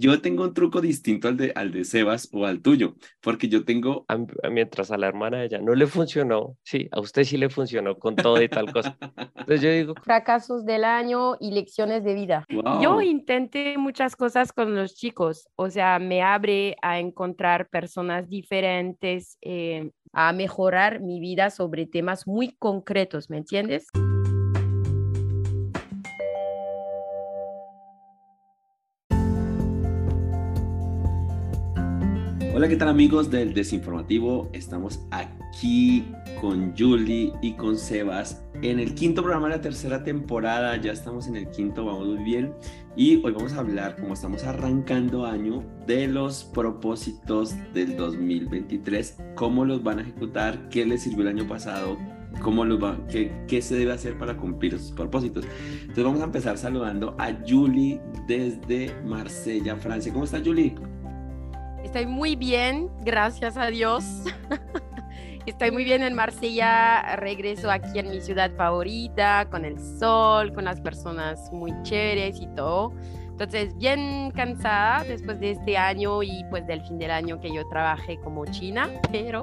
[0.00, 3.64] yo tengo un truco distinto al de, al de Sebas o al tuyo, porque yo
[3.64, 4.06] tengo...
[4.50, 7.98] mientras a la hermana de ella no le funcionó, sí, a usted sí le funcionó
[7.98, 8.96] con todo y tal cosa.
[9.36, 9.94] Entonces yo digo...
[10.02, 12.46] Fracasos del año y lecciones de vida.
[12.80, 19.36] Yo intenté muchas cosas con los chicos, o sea, me abre a encontrar personas diferentes,
[19.42, 23.86] eh, a mejorar mi vida sobre temas muy concretos, ¿me entiendes?
[32.60, 34.50] Hola, ¿qué tal amigos del Desinformativo?
[34.52, 36.04] Estamos aquí
[36.42, 40.76] con Julie y con Sebas en el quinto programa de la tercera temporada.
[40.76, 42.52] Ya estamos en el quinto, vamos muy bien.
[42.96, 49.64] Y hoy vamos a hablar, como estamos arrancando año, de los propósitos del 2023, cómo
[49.64, 51.96] los van a ejecutar, qué les sirvió el año pasado,
[52.42, 55.46] cómo los va, qué, qué se debe hacer para cumplir esos propósitos.
[55.80, 60.12] Entonces vamos a empezar saludando a Julie desde Marsella, Francia.
[60.12, 60.74] ¿Cómo está Julie?
[61.84, 64.04] Estoy muy bien, gracias a Dios.
[65.46, 70.64] Estoy muy bien en Marsella, regreso aquí en mi ciudad favorita, con el sol, con
[70.64, 72.92] las personas muy chéveres y todo.
[73.30, 77.66] Entonces, bien cansada después de este año y pues del fin del año que yo
[77.68, 79.42] trabajé como china, pero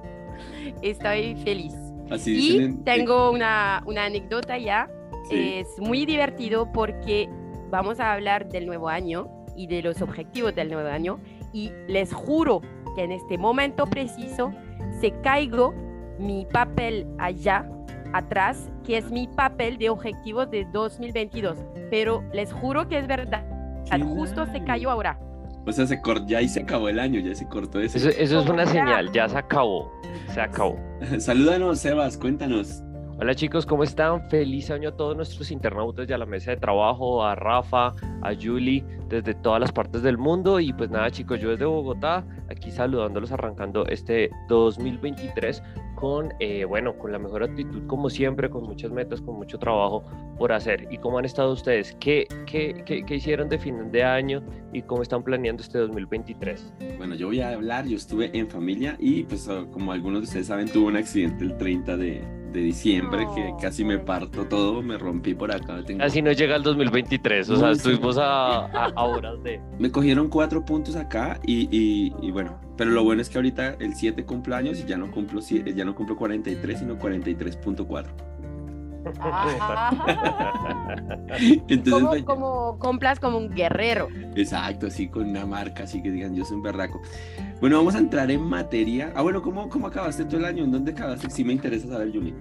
[0.82, 1.74] estoy feliz.
[2.10, 4.90] Así y tengo una, una anécdota ya.
[5.30, 7.28] Es muy divertido porque
[7.70, 11.20] vamos a hablar del nuevo año y de los objetivos del nuevo año
[11.52, 12.60] y les juro
[12.94, 14.52] que en este momento preciso
[15.00, 15.74] se caigo
[16.18, 17.68] mi papel allá
[18.12, 21.58] atrás, que es mi papel de objetivos de 2022.
[21.90, 23.44] Pero les juro que es verdad.
[24.02, 25.18] Justo se cayó ahora.
[25.66, 27.98] O sea, se ya ahí se acabó el año, ya se cortó ese.
[27.98, 29.92] Eso, eso es una señal, ya se acabó.
[30.32, 30.78] Se acabó.
[31.18, 32.82] Salúdanos, Sebas, cuéntanos.
[33.20, 34.30] Hola chicos, ¿cómo están?
[34.30, 37.88] Feliz año a todos nuestros internautas y a la mesa de trabajo, a Rafa,
[38.22, 40.60] a Julie, desde todas las partes del mundo.
[40.60, 45.64] Y pues nada chicos, yo desde Bogotá, aquí saludándolos, arrancando este 2023
[45.96, 50.04] con, eh, bueno, con la mejor actitud como siempre, con muchas metas, con mucho trabajo
[50.38, 50.86] por hacer.
[50.88, 51.96] ¿Y cómo han estado ustedes?
[51.98, 56.72] ¿Qué, qué, qué, qué hicieron de fin de año y cómo están planeando este 2023?
[56.98, 60.46] Bueno, yo voy a hablar, yo estuve en familia y pues como algunos de ustedes
[60.46, 64.98] saben, tuve un accidente el 30 de de diciembre que casi me parto todo, me
[64.98, 65.82] rompí por acá.
[65.84, 66.02] Tengo...
[66.02, 69.60] Así no llega el 2023, o sea, estuvimos a, a, horas de...
[69.78, 73.94] Me cogieron cuatro puntos acá y, y, bueno, pero lo bueno es que ahorita el
[73.94, 78.06] 7 cumpleaños y ya no cumplo, ya no cumplo 43, sino 43.4.
[81.68, 84.08] Entonces, como, compras como un guerrero.
[84.36, 87.00] Exacto, así con una marca, así que digan, yo soy un berraco.
[87.60, 89.12] Bueno, vamos a entrar en materia.
[89.14, 90.64] Ah, bueno, ¿cómo, cómo acabaste todo el año?
[90.64, 91.30] ¿En dónde acabaste?
[91.30, 92.34] Sí me interesa saber, Julie.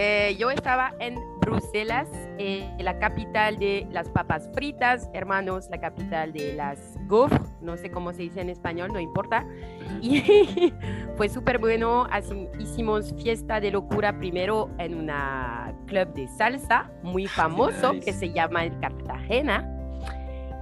[0.00, 6.32] Eh, yo estaba en Bruselas, eh, la capital de las papas fritas, hermanos, la capital
[6.32, 6.78] de las
[7.08, 9.44] gaufres, no sé cómo se dice en español, no importa.
[10.00, 10.72] Y
[11.16, 17.26] fue súper bueno, Así, hicimos fiesta de locura primero en una club de salsa muy
[17.26, 19.68] ah, famoso que se llama el Cartagena.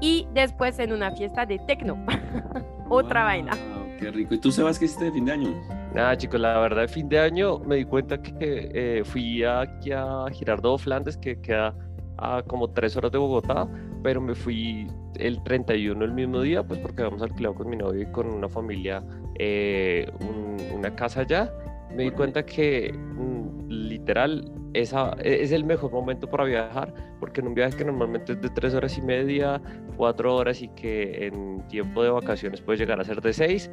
[0.00, 2.02] Y después en una fiesta de tecno,
[2.88, 3.52] otra vaina.
[3.98, 4.34] Qué rico.
[4.34, 5.50] ¿Y tú, Sebas, qué hiciste de fin de año?
[5.94, 9.92] Nada, chicos, la verdad, de fin de año me di cuenta que eh, fui aquí
[9.92, 11.74] a Girardot Flandes, que queda
[12.18, 13.68] a como tres horas de Bogotá,
[14.02, 18.02] pero me fui el 31 el mismo día, pues porque habíamos alquilado con mi novio
[18.02, 19.02] y con una familia
[19.38, 20.10] eh,
[20.74, 21.52] una casa allá.
[21.94, 27.40] Me di cuenta que mm, literal esa, e, es el mejor momento para viajar, porque
[27.40, 29.60] en un viaje que normalmente es de tres horas y media,
[29.96, 33.70] cuatro horas y que en tiempo de vacaciones puede llegar a ser de seis,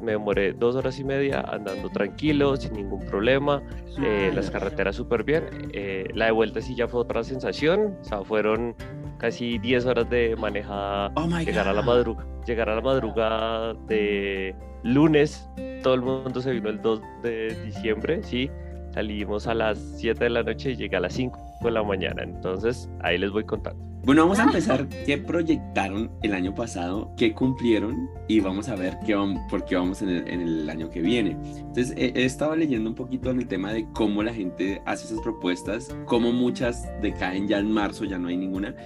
[0.00, 3.62] me demoré dos horas y media andando tranquilo, sin ningún problema,
[4.02, 5.44] eh, las carreteras súper bien.
[5.72, 8.74] Eh, la de vuelta sí ya fue otra sensación, o sea, fueron
[9.18, 14.54] casi 10 horas de manejada, oh llegar, a la madrugada, llegar a la madrugada de
[14.82, 15.48] lunes,
[15.82, 18.50] todo el mundo se vino el 2 de diciembre, sí,
[18.92, 22.22] salimos a las 7 de la noche y llegué a las 5 de la mañana.
[22.22, 23.84] Entonces, ahí les voy contando.
[24.06, 24.86] Bueno, vamos a empezar.
[25.04, 27.12] ¿Qué proyectaron el año pasado?
[27.16, 28.08] ¿Qué cumplieron?
[28.28, 31.36] Y vamos a ver qué vamos, por qué vamos en el, año que viene.
[31.56, 35.06] Entonces, he, he, estado leyendo un poquito en el tema de cómo la gente hace
[35.06, 38.76] esas propuestas, cómo muchas decaen ya en marzo, ya no hay ninguna.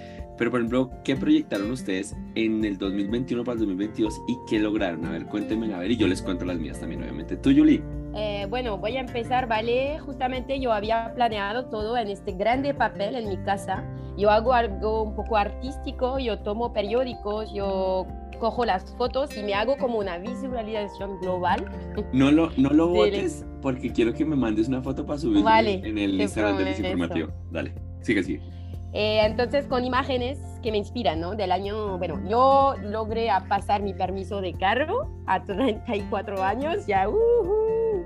[0.41, 5.05] Pero, por ejemplo, ¿qué proyectaron ustedes en el 2021 para el 2022 y qué lograron?
[5.05, 7.37] A ver, cuéntenme a ver y yo les cuento las mías también, obviamente.
[7.37, 7.83] ¿Tú, Julie?
[8.15, 9.99] Eh, bueno, voy a empezar, ¿vale?
[9.99, 13.83] Justamente yo había planeado todo en este grande papel en mi casa.
[14.17, 18.07] Yo hago algo un poco artístico, yo tomo periódicos, yo
[18.39, 21.69] cojo las fotos y me hago como una visualización global.
[22.13, 25.99] No lo, no lo botes porque quiero que me mandes una foto para subir en
[25.99, 27.27] el Instagram del Desinformativo.
[27.51, 28.60] Dale, sigue, sigue.
[28.93, 31.35] Eh, entonces, con imágenes que me inspiran, ¿no?
[31.35, 37.07] Del año, bueno, yo logré a pasar mi permiso de carro a 34 años, ya,
[37.07, 38.03] uh,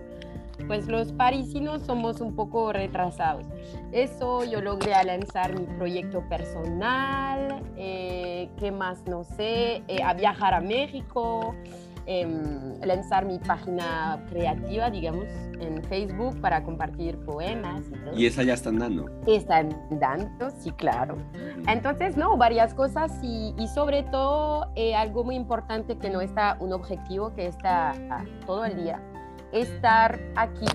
[0.68, 3.46] pues los parisinos somos un poco retrasados.
[3.92, 9.06] Eso yo logré a lanzar mi proyecto personal, eh, ¿qué más?
[9.08, 11.56] No sé, eh, a viajar a México,
[12.07, 15.25] Em, lanzar mi página creativa, digamos,
[15.60, 18.16] en Facebook para compartir poemas y todo.
[18.16, 19.07] ¿Y esa ya están dando?
[19.25, 21.18] Están dando, sí, claro.
[21.68, 26.57] Entonces, no, varias cosas y, y sobre todo eh, algo muy importante que no está
[26.60, 29.01] un objetivo que está ah, todo el día,
[29.51, 30.68] estar aquí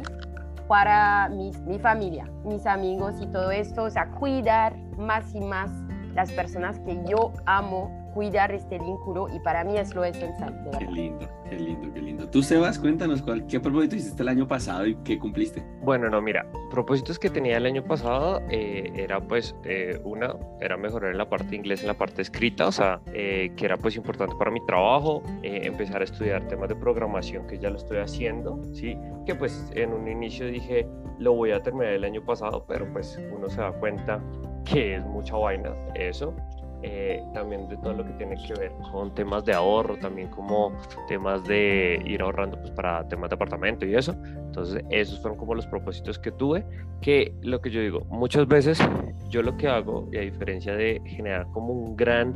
[0.67, 5.71] para mis, mi familia, mis amigos y todo esto, o sea, cuidar más y más
[6.13, 10.55] las personas que yo amo cuidar este vínculo y para mí es lo esencial.
[10.79, 12.29] Qué lindo, qué lindo, qué lindo.
[12.29, 15.63] Tú, Sebas, cuéntanos cuál, qué propósito hiciste el año pasado y qué cumpliste.
[15.83, 20.77] Bueno, no, mira, propósitos que tenía el año pasado eh, era pues eh, una, era
[20.77, 23.77] mejorar en la parte de inglés, en la parte escrita, o sea, eh, que era
[23.77, 27.99] pues importante para mi trabajo, empezar a estudiar temas de programación que ya lo estoy
[27.99, 28.97] haciendo, ¿sí?
[29.27, 30.87] Que pues en un inicio dije,
[31.19, 34.23] lo voy a terminar el año pasado, pero pues uno se da cuenta
[34.65, 36.35] que es mucha vaina eso.
[36.83, 40.73] Eh, también de todo lo que tiene que ver con temas de ahorro, también como
[41.09, 44.15] temas de ir ahorrando pues, para temas de apartamento y eso.
[44.25, 46.65] Entonces, esos fueron como los propósitos que tuve,
[47.03, 48.79] que lo que yo digo, muchas veces
[49.29, 52.35] yo lo que hago, y a diferencia de generar como un gran,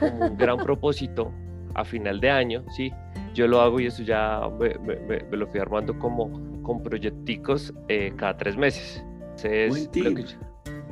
[0.00, 1.32] un gran propósito
[1.74, 2.92] a final de año, ¿sí?
[3.34, 8.36] Yo lo hago y eso ya me, lo fui armando como con proyecticos eh, cada
[8.36, 9.04] tres meses.
[9.36, 10.24] Entonces, lo que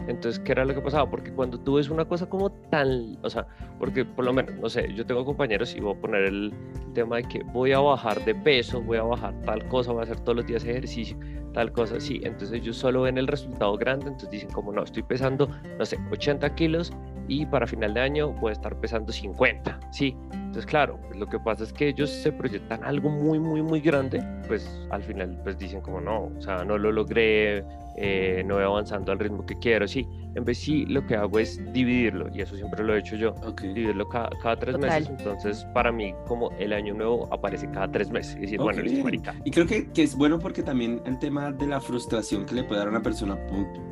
[0.08, 1.08] entonces, ¿qué era lo que pasaba?
[1.08, 3.46] Porque cuando tú ves una cosa como tan, o sea,
[3.78, 6.52] porque por lo menos, no sé, yo tengo compañeros y voy a poner el
[6.94, 10.04] tema de que voy a bajar de peso, voy a bajar tal cosa, voy a
[10.04, 11.16] hacer todos los días ejercicio,
[11.52, 15.02] tal cosa, sí, entonces ellos solo ven el resultado grande, entonces dicen como no, estoy
[15.02, 16.93] pesando, no sé, 80 kilos
[17.28, 20.16] y para final de año voy a estar pesando 50, sí,
[20.52, 23.81] entonces claro, pues lo que pasa es que ellos se proyectan algo muy, muy, muy
[23.81, 27.64] grande, pues al final pues dicen como no, o sea, no lo logré,
[27.96, 31.38] eh, no voy avanzando al ritmo que quiero, sí, en vez sí lo que hago
[31.38, 35.66] es dividirlo y eso siempre lo he hecho yo, dividirlo cada, cada tres meses, entonces
[35.72, 39.34] para mí como el año nuevo aparece cada tres meses, y decir, bueno, listo, marica.
[39.46, 42.64] Y creo que, que, es bueno porque también el tema de la frustración que le
[42.64, 43.38] puede dar a una persona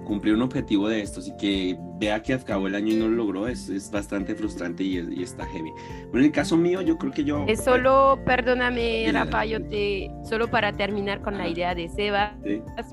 [0.05, 3.17] cumplir un objetivo de estos y que vea que acabó el año y no lo
[3.17, 5.71] logró es, es bastante frustrante y, y, está heavy.
[6.05, 7.45] Bueno, en el caso mío yo creo que yo...
[7.47, 12.33] Es solo, perdóname Rafa, yo te, solo para terminar con la idea de Sebas,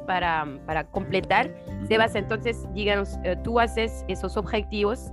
[0.06, 1.50] para, para completar,
[1.88, 5.12] Sebas, entonces díganos, eh, tú haces esos objetivos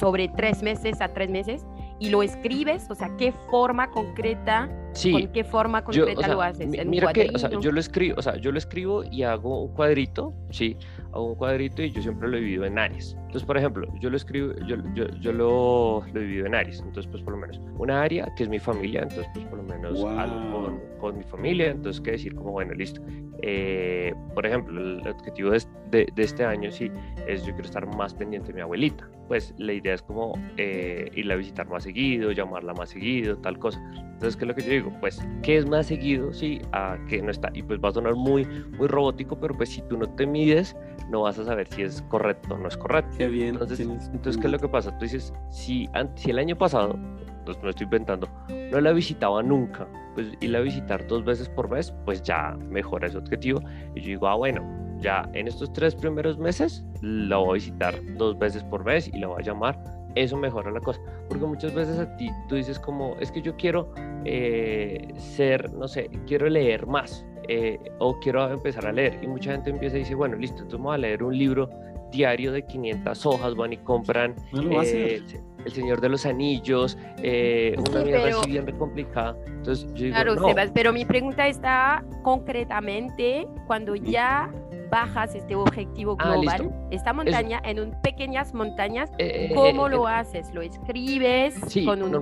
[0.00, 1.64] sobre tres meses a tres meses
[2.00, 6.72] y lo escribes, o sea, qué forma concreta, sí, con qué forma concreta lo haces.
[6.72, 9.64] ¿En mira que, o sea, yo lo escribo, o sea, yo lo escribo y hago
[9.64, 10.76] un cuadrito, sí,
[11.12, 13.16] hago un cuadrito y yo siempre lo divido en áreas.
[13.18, 16.78] Entonces, por ejemplo, yo lo escribo, yo, yo, yo lo, lo, divido en áreas.
[16.78, 19.64] Entonces, pues por lo menos una área que es mi familia, entonces pues por lo
[19.64, 23.02] menos algo con, con, mi familia, entonces qué decir como, bueno, listo.
[23.42, 26.90] Eh, por ejemplo, el objetivo de, de, de, este año sí
[27.26, 29.08] es yo quiero estar más pendiente de mi abuelita.
[29.28, 33.58] Pues la idea es como eh, irla a visitar más seguido, llamarla más seguido, tal
[33.58, 33.78] cosa.
[33.94, 34.87] Entonces, ¿qué es lo que yo digo?
[35.00, 36.32] Pues, ¿qué es más seguido?
[36.32, 37.50] Sí, a que no está.
[37.54, 38.44] Y pues va a sonar muy,
[38.76, 40.76] muy robótico, pero pues si tú no te mides,
[41.10, 43.16] no vas a saber si es correcto o no es correcto.
[43.18, 43.50] Qué bien.
[43.54, 44.96] Entonces, entonces ¿qué es lo que pasa?
[44.98, 46.98] Tú dices, si, si el año pasado,
[47.38, 48.28] entonces me estoy inventando,
[48.70, 53.06] no la visitaba nunca, pues irla a visitar dos veces por mes, pues ya mejora
[53.06, 53.60] ese objetivo.
[53.94, 54.62] Y yo digo, ah, bueno,
[55.00, 59.18] ya en estos tres primeros meses la voy a visitar dos veces por mes y
[59.18, 59.97] la voy a llamar.
[60.18, 61.00] Eso mejora la cosa.
[61.28, 63.92] Porque muchas veces a ti tú dices como, es que yo quiero
[64.24, 67.24] eh, ser, no sé, quiero leer más.
[67.50, 69.18] Eh, o quiero empezar a leer.
[69.22, 71.70] Y mucha gente empieza y dice, bueno, listo, entonces vamos a leer un libro
[72.10, 75.22] diario de 500 hojas, van y compran eh,
[75.64, 79.36] El Señor de los Anillos, eh, una mierda así bien complicada.
[79.46, 84.50] Entonces yo digo, claro, Sebas, pero mi pregunta está concretamente cuando ya
[84.90, 89.10] bajas este objetivo ah, global, esta montaña, en un, pequeñas montañas,
[89.54, 90.52] ¿cómo lo haces?
[90.54, 91.54] ¿Lo escribes?
[91.66, 92.12] Sí, con un...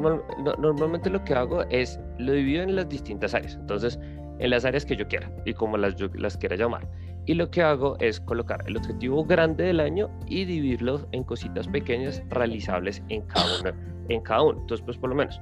[0.59, 3.55] normalmente lo que hago es, lo divido en las distintas áreas.
[3.55, 3.99] Entonces,
[4.39, 6.89] en las áreas que yo quiera y como las, yo las quiera llamar.
[7.27, 11.67] Y lo que hago es colocar el objetivo grande del año y dividirlo en cositas
[11.67, 13.71] pequeñas realizables en cada uno.
[14.09, 14.61] En cada uno.
[14.61, 15.41] Entonces, pues por lo menos,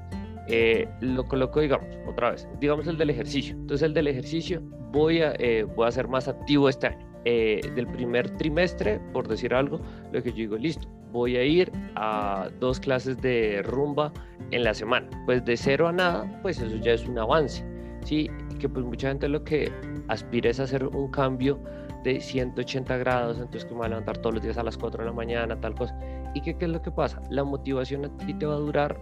[0.48, 3.54] eh, lo coloco, digamos, otra vez, digamos el del ejercicio.
[3.54, 4.62] Entonces, el del ejercicio
[4.92, 7.13] voy a, eh, voy a ser más activo este año.
[7.26, 9.80] Eh, del primer trimestre, por decir algo,
[10.12, 14.12] lo que yo digo, listo, voy a ir a dos clases de rumba
[14.50, 15.08] en la semana.
[15.24, 17.64] Pues de cero a nada, pues eso ya es un avance.
[18.04, 18.28] ¿sí?
[18.58, 19.70] que pues mucha gente lo que
[20.08, 21.60] aspira es hacer un cambio
[22.02, 25.02] de 180 grados, entonces que me voy a levantar todos los días a las 4
[25.02, 25.98] de la mañana, tal cosa.
[26.34, 27.20] ¿Y qué, qué es lo que pasa?
[27.30, 28.98] La motivación a ti te va a durar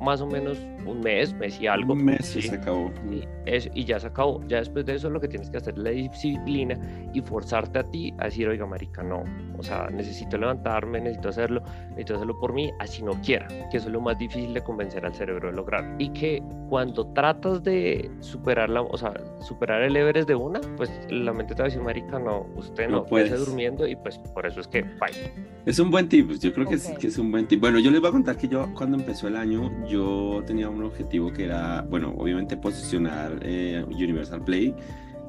[0.00, 1.92] más o menos un mes, mes y algo.
[1.92, 2.92] Un mes y se acabó.
[3.10, 4.42] Y, eso, y ya se acabó.
[4.46, 6.78] Ya después de eso lo que tienes que hacer es la disciplina
[7.12, 9.24] y forzarte a ti a decir, oiga, marica, no.
[9.58, 13.46] O sea, necesito levantarme, necesito hacerlo, necesito hacerlo por mí, así no quiera.
[13.70, 15.96] Que eso es lo más difícil de convencer al cerebro de lograr.
[15.98, 20.90] Y que cuando tratas de superar la, o sea, superar el Everest de una, pues
[21.10, 24.18] la mente te va a decir, marica, no, usted no, No puede durmiendo y pues
[24.18, 25.32] por eso es que, bye.
[25.64, 27.60] Es un buen tip, yo creo que, es, que es un buen tip.
[27.60, 30.82] Bueno, yo les voy a contar que yo cuando empezó el año, yo tenía un
[30.82, 34.74] objetivo que era, bueno, obviamente posicionar eh, Universal Play,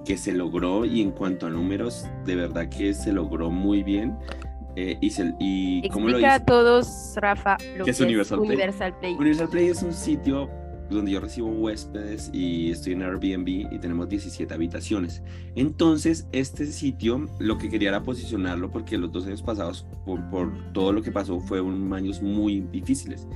[0.05, 4.15] que se logró y en cuanto a números, de verdad que se logró muy bien.
[4.75, 6.43] Eh, y, se- y ¿cómo lo Explica hice?
[6.43, 8.49] a todos, Rafa, lo ¿Qué que es Universal Play?
[8.51, 9.13] Universal Play.
[9.15, 10.49] Universal Play es un sitio
[10.91, 15.21] donde yo recibo huéspedes y estoy en Airbnb y tenemos 17 habitaciones.
[15.55, 20.53] Entonces, este sitio lo que quería era posicionarlo porque los dos años pasados, por, por
[20.73, 23.27] todo lo que pasó, fueron años muy difíciles.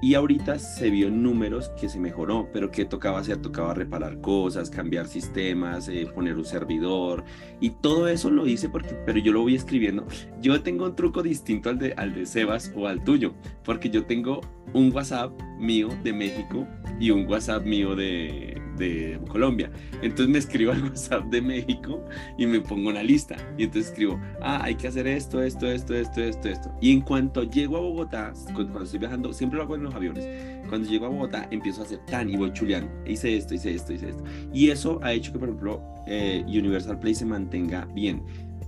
[0.00, 3.38] Y ahorita se vio en números que se mejoró, pero ¿qué tocaba hacer?
[3.38, 7.24] Tocaba reparar cosas, cambiar sistemas, eh, poner un servidor
[7.60, 10.06] y todo eso lo hice porque, pero yo lo voy escribiendo.
[10.40, 14.04] Yo tengo un truco distinto al de, al de Sebas o al tuyo, porque yo
[14.06, 14.40] tengo
[14.72, 16.66] un WhatsApp mío de México
[17.00, 19.70] y un WhatsApp mío de, de Colombia.
[20.02, 22.04] Entonces me escribo al WhatsApp de México
[22.38, 23.36] y me pongo una lista.
[23.58, 26.72] Y entonces escribo, ah, hay que hacer esto, esto, esto, esto, esto, esto.
[26.80, 29.94] Y en cuanto llego a Bogotá, cu- cuando estoy viajando, siempre lo hago en los
[29.94, 30.26] aviones.
[30.68, 32.90] Cuando llego a Bogotá, empiezo a hacer tan y voy chuleando.
[33.06, 34.22] Hice esto, hice esto, hice esto.
[34.52, 38.22] Y eso ha hecho que, por ejemplo, eh, Universal Play se mantenga bien.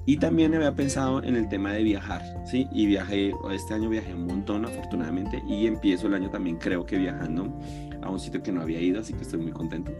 [0.06, 2.66] Y también había pensado en el tema de viajar, ¿sí?
[2.72, 6.96] Y viajé, este año viajé un montón, afortunadamente, y empiezo el año también, creo que
[6.98, 7.54] viajando
[8.02, 9.92] a un sitio que no había ido, así que estoy muy contento.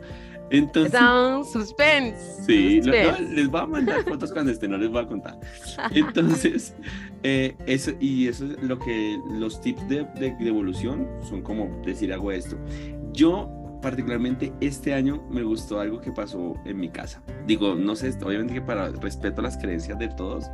[0.51, 2.43] Entonces, Down, suspense.
[2.45, 3.35] sí, lo- no, suspense.
[3.35, 5.39] les voy a mandar fotos cuando esté, no les voy a contar.
[5.95, 6.75] Entonces,
[7.23, 11.81] eh, eso, y eso es lo que los tips de, de, de evolución son como
[11.85, 12.57] decir, hago esto.
[13.13, 13.49] Yo
[13.81, 17.23] particularmente este año me gustó algo que pasó en mi casa.
[17.47, 20.51] Digo, no sé, obviamente que para respeto a las creencias de todos,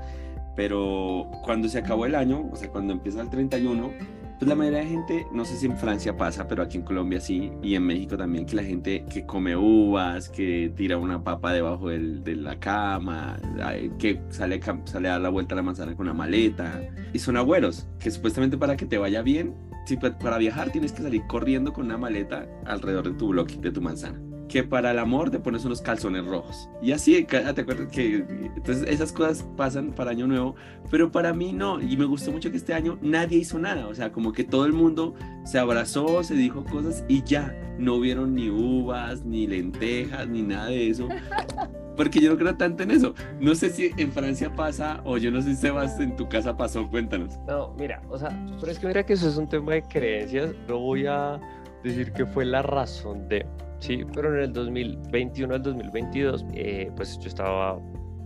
[0.55, 3.91] pero cuando se acabó el año, o sea, cuando empieza el 31,
[4.39, 7.21] pues la mayoría de gente, no sé si en Francia pasa, pero aquí en Colombia
[7.21, 11.53] sí, y en México también, que la gente que come uvas, que tira una papa
[11.53, 13.39] debajo del- de la cama,
[13.99, 16.81] que sale, sale a dar la vuelta a la manzana con una maleta,
[17.13, 19.55] y son agüeros, que supuestamente para que te vaya bien,
[20.21, 23.81] para viajar tienes que salir corriendo con una maleta alrededor de tu bloque, de tu
[23.81, 24.21] manzana.
[24.49, 26.69] Que para el amor te pones unos calzones rojos.
[26.81, 28.25] Y así, te acuerdas que.
[28.57, 30.55] Entonces, esas cosas pasan para Año Nuevo,
[30.91, 31.81] pero para mí no.
[31.81, 33.89] Y me gustó mucho que este año nadie hizo nada.
[33.89, 37.55] O sea, como que todo el mundo se abrazó, se dijo cosas y ya.
[37.79, 41.09] No hubieron ni uvas, ni lentejas, ni nada de eso.
[41.97, 43.15] Porque yo no creo tanto en eso.
[43.41, 46.57] No sé si en Francia pasa o yo no sé si Sebas en tu casa
[46.57, 46.89] pasó.
[46.89, 47.39] Cuéntanos.
[47.49, 48.29] No, mira, o sea,
[48.61, 50.55] pero es que mira que eso es un tema de creencias.
[50.69, 51.41] No voy a
[51.83, 53.47] decir que fue la razón de,
[53.79, 57.79] sí, pero en el 2021 al 2022, eh, pues yo estaba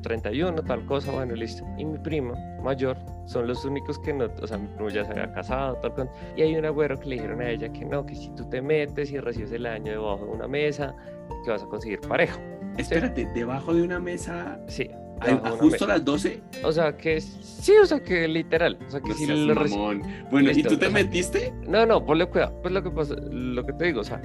[0.02, 1.64] 31, tal cosa, bueno, listo.
[1.78, 5.12] Y mi prima mayor son los únicos que no, o sea, mi primo ya se
[5.12, 6.10] había casado, tal cosa.
[6.36, 8.62] Y hay un agüero que le dijeron a ella que no, que si tú te
[8.62, 10.94] metes y recibes el año debajo de una mesa,
[11.44, 12.38] que vas a conseguir pareja.
[12.76, 14.90] Espérate, debajo de una mesa, Sí.
[15.22, 16.40] una justo a las 12.
[16.64, 18.78] O sea, que sí, o sea, que literal.
[18.86, 19.54] O sea, que No si lo.
[20.30, 21.52] Bueno, ¿y tú te o sea, metiste?
[21.68, 22.58] No, no, ponle cuidado.
[22.62, 24.20] Pues lo que pasa, lo que te digo, o sea,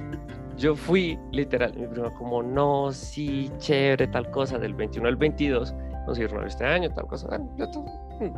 [0.56, 1.72] yo fui literal,
[2.18, 5.74] como, no, sí, chévere, tal cosa, del 21 al 22,
[6.06, 7.26] nos dieron este año, tal cosa.
[7.28, 7.84] Bueno, yo, to-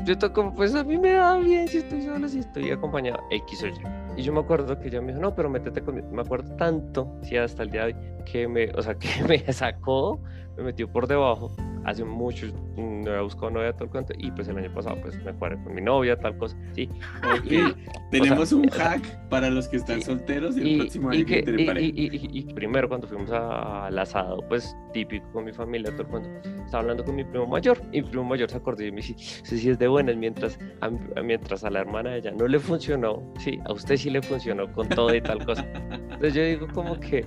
[0.05, 3.19] yo to- como, pues a mí me va bien si estoy solo, si estoy acompañado,
[3.31, 3.73] X o Y.
[4.17, 6.09] Y yo me acuerdo que ella me dijo, no, pero métete conmigo.
[6.11, 9.39] Me acuerdo tanto, sí, hasta el día de hoy, que me, o sea, que me
[9.53, 10.21] sacó,
[10.59, 11.51] me metió por debajo.
[11.85, 12.47] Hace mucho
[12.77, 15.75] no había buscado novia, tal cuento, y pues el año pasado, pues me cuadré con
[15.75, 16.87] mi novia, tal cosa, sí.
[17.25, 17.51] Ok.
[17.51, 17.75] Y-
[18.11, 21.13] Tenemos un o sea, hack para los que están y- solteros y el Y, próximo
[21.13, 21.45] y año que,
[21.81, 26.29] y- primero cuando fuimos a- al asado, pues típico con mi familia, todo el cuento,
[26.65, 29.15] estaba hablando con mi primo mayor y mi primo mayor se acordó y me dice,
[29.17, 30.91] sí, sí es de buenas, mientras a-
[31.23, 34.71] mientras a la hermana de ella no le funcionó, sí, a usted sí le funcionó
[34.73, 35.65] con todo y tal cosa.
[35.91, 37.25] Entonces yo digo como que,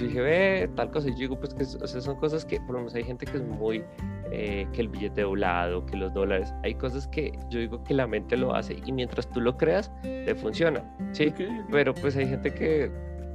[0.00, 2.60] yo dije, ve, tal cosa, y yo digo pues que o sea, son cosas que,
[2.60, 3.84] por lo menos hay gente que es muy,
[4.32, 8.06] eh, que el billete doblado, que los dólares, hay cosas que yo digo que la
[8.06, 11.28] mente lo hace y mientras tú lo creas, te funciona, sí.
[11.28, 11.66] Ok, ok.
[11.70, 12.90] Pero pues hay gente que,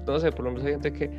[0.05, 1.09] no sé, por lo menos hay gente que,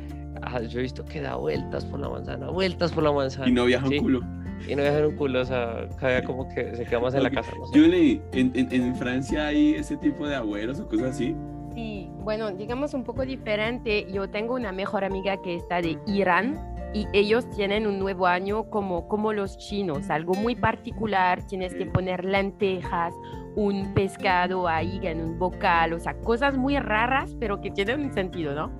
[0.41, 3.47] ah, yo he visto que da vueltas por la manzana, vueltas por la manzana.
[3.49, 4.21] Y no viaja un sí, culo.
[4.67, 7.29] Y no dejan un culo, o sea, cada como que se queda más en la
[7.29, 7.35] Ok.
[7.35, 7.77] casa, no sé.
[7.79, 11.35] Yo leí, en, en, en Francia hay ese tipo de agüeros o cosas así.
[11.77, 14.11] Sí, bueno, digamos un poco diferente.
[14.11, 16.59] Yo tengo una mejor amiga que está de Irán
[16.91, 21.85] y ellos tienen un nuevo año como, como los chinos, algo muy particular, tienes que
[21.85, 23.13] poner lentejas,
[23.55, 28.11] un pescado ahí en un bocal, o sea, cosas muy raras, pero que tienen un
[28.11, 28.71] sentido, ¿no?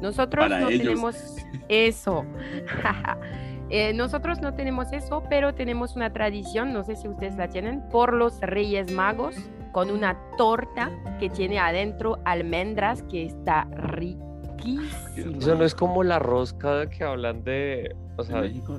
[0.00, 1.36] Nosotros no tenemos
[1.68, 2.24] eso.
[3.68, 7.82] Eh, nosotros no tenemos eso, pero tenemos una tradición, no sé si ustedes la tienen,
[7.90, 9.34] por los Reyes Magos,
[9.72, 14.90] con una torta que tiene adentro almendras que está riquísima.
[15.38, 18.78] Eso no es como la rosca que hablan de, o sea, México?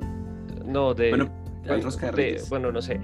[0.64, 1.28] no de, Bueno,
[1.66, 2.98] ¿cuál de- rosca de bueno, no sé.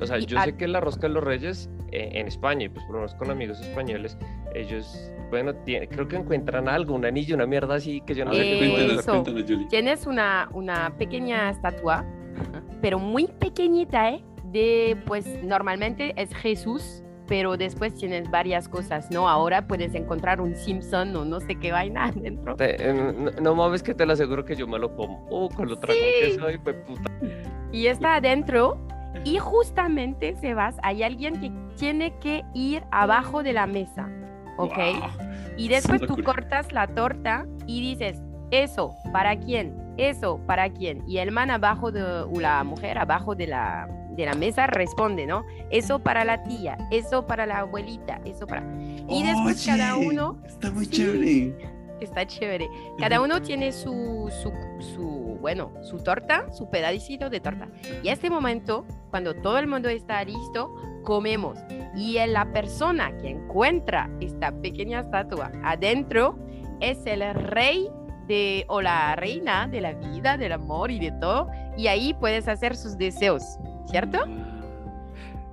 [0.00, 2.84] O sea, yo sé que la rosca de los Reyes eh, en España, y pues
[2.86, 4.18] por lo menos con amigos españoles,
[4.54, 8.32] ellos, bueno, tiene- creo que encuentran algo, un anillo, una mierda así que yo no
[8.32, 9.66] A sé qué Eh.
[9.70, 12.04] Tienes una, una pequeña estatua,
[12.80, 14.24] pero muy pequeñita, ¿eh?
[14.52, 19.28] De, pues normalmente es Jesús, pero después tienes varias cosas, ¿no?
[19.28, 22.54] Ahora puedes encontrar un Simpson o no sé qué vaina dentro.
[22.56, 25.26] Te- eh, no, no mames que te lo aseguro que yo me lo como.
[25.30, 27.10] Uh, con lo tragón que soy, pues puta.
[27.72, 28.78] Y está adentro.
[29.24, 34.08] Y justamente, Sebas, hay alguien que tiene que ir abajo de la mesa,
[34.58, 34.76] ¿ok?
[34.76, 35.28] Wow.
[35.56, 39.74] Y después tú cortas la torta y dices, eso, ¿para quién?
[39.96, 41.02] Eso, ¿para quién?
[41.08, 45.26] Y el man abajo de, o la mujer abajo de la, de la mesa responde,
[45.26, 45.44] ¿no?
[45.70, 48.62] Eso para la tía, eso para la abuelita, eso para...
[49.08, 50.36] Y después cada uno...
[50.46, 50.90] Está muy Sí.
[50.90, 51.73] chévere.
[52.00, 52.68] Está chévere.
[52.98, 57.68] Cada uno tiene su, su, su, bueno, su torta, su pedacito de torta.
[58.02, 60.74] Y a este momento, cuando todo el mundo está listo,
[61.04, 61.58] comemos.
[61.96, 66.36] Y la persona que encuentra esta pequeña estatua adentro
[66.80, 67.88] es el rey
[68.26, 71.48] de, o la reina de la vida, del amor y de todo.
[71.76, 74.18] Y ahí puedes hacer sus deseos, ¿cierto?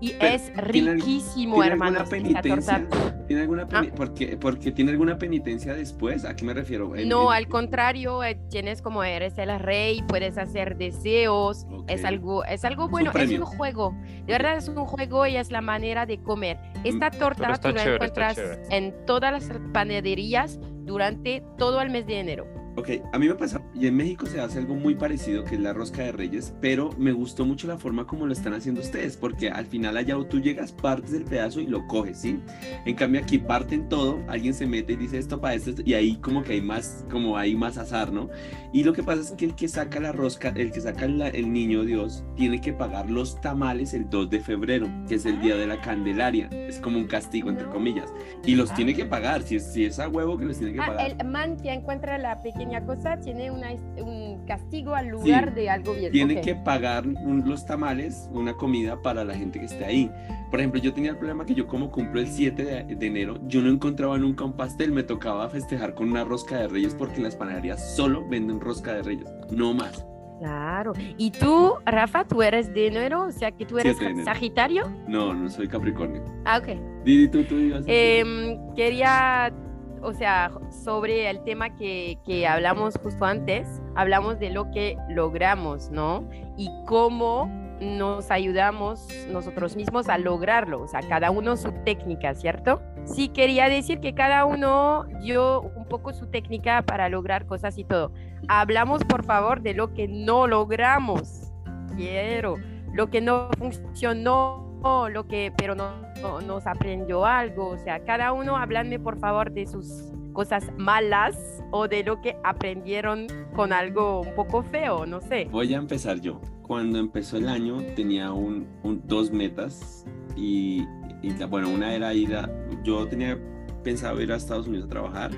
[0.02, 2.02] Y Pero, es ¿tiene al- riquísimo, ¿Tiene hermanos.
[2.12, 2.88] alguna esta penitencia?
[2.90, 3.26] torta.
[3.28, 3.84] ¿Tiene alguna Ah.
[3.96, 6.26] porque, porque tiene alguna penitencia después?
[6.26, 6.92] ¿A qué me refiero?
[7.06, 12.66] No, al contrario, eh, tienes como eres el rey, puedes hacer deseos, es algo, es
[12.66, 16.18] algo bueno, es un juego, de verdad es un juego y es la manera de
[16.22, 16.58] comer.
[16.84, 18.38] Esta torta Mm, tú la chévere, encuentras
[18.72, 22.48] en todas las panaderías durante todo el mes de enero.
[22.78, 25.62] Ok, a mí me pasa, y en México se hace algo muy parecido que es
[25.62, 29.18] la rosca de reyes, pero me gustó mucho la forma como lo están haciendo ustedes,
[29.18, 32.40] porque al final allá tú llegas, partes el pedazo y lo coges, ¿sí?
[32.86, 36.16] En cambio aquí parten todo, alguien se mete y dice esto para esto, y ahí
[36.16, 38.30] como que hay más, como hay más azar, ¿no?
[38.72, 41.28] Y lo que pasa es que el que saca la rosca, el que saca la-
[41.28, 45.42] el niño Dios, tiene que pagar los tamales el 2 de febrero, que es el
[45.42, 47.74] día de la Candelaria, es como un castigo, entre No.
[47.74, 48.14] comillas,
[48.46, 50.80] y los tiene que pagar, si es, si es a huevo que los tiene que
[50.80, 51.16] Ah, pagar.
[51.20, 53.72] el man que encuentra la pequeña cosa tiene una,
[54.04, 56.12] un castigo al lugar de algo bien.
[56.12, 56.42] tiene ok.
[56.44, 60.12] que pagar un- los tamales, una comida para la gente que esté ahí.
[60.52, 63.40] Por ejemplo, yo tenía el problema que yo como cumplo el 7 de, de enero,
[63.48, 67.16] yo no encontraba nunca un pastel, me tocaba festejar con una rosca de reyes porque
[67.18, 70.06] en las panaderías solo venden rosca de reyes, no más.
[70.40, 70.94] Claro.
[71.18, 73.26] ¿Y tú, Rafa, tú eres de enero?
[73.28, 74.26] O sea que tú eres 7 de enero.
[74.26, 74.84] Sagitario.
[75.08, 76.24] No, no soy Capricornio.
[76.46, 77.04] Ah, ok.
[77.06, 77.92] Didi, tú, tú ibas a.
[77.92, 79.52] Em, quería,
[80.02, 80.52] o sea,
[80.84, 86.28] sobre el tema que, que hablamos justo antes, hablamos de lo que logramos, ¿no?
[86.58, 87.50] Y cómo
[87.82, 92.80] nos ayudamos nosotros mismos a lograrlo, o sea, cada uno su técnica, ¿cierto?
[93.06, 97.84] Sí, quería decir que cada uno dio un poco su técnica para lograr cosas y
[97.84, 98.12] todo.
[98.48, 101.52] Hablamos, por favor, de lo que no logramos.
[101.98, 102.56] Quiero,
[102.94, 105.92] lo que no funcionó, lo que, pero no,
[106.22, 107.70] no- nos aprendió algo.
[107.70, 111.38] O sea, cada uno háblanme, por favor, de sus cosas malas
[111.72, 115.48] o de lo que aprendieron con algo un poco feo, no sé.
[115.52, 116.40] Voy a empezar yo.
[116.62, 118.66] Cuando empezó el año tenía un,
[119.06, 120.06] dos metas
[120.38, 120.86] y,
[121.22, 122.50] y la- bueno, una era ir a,
[122.84, 123.38] yo tenía
[123.84, 125.32] pensado ir a Estados Unidos a trabajar,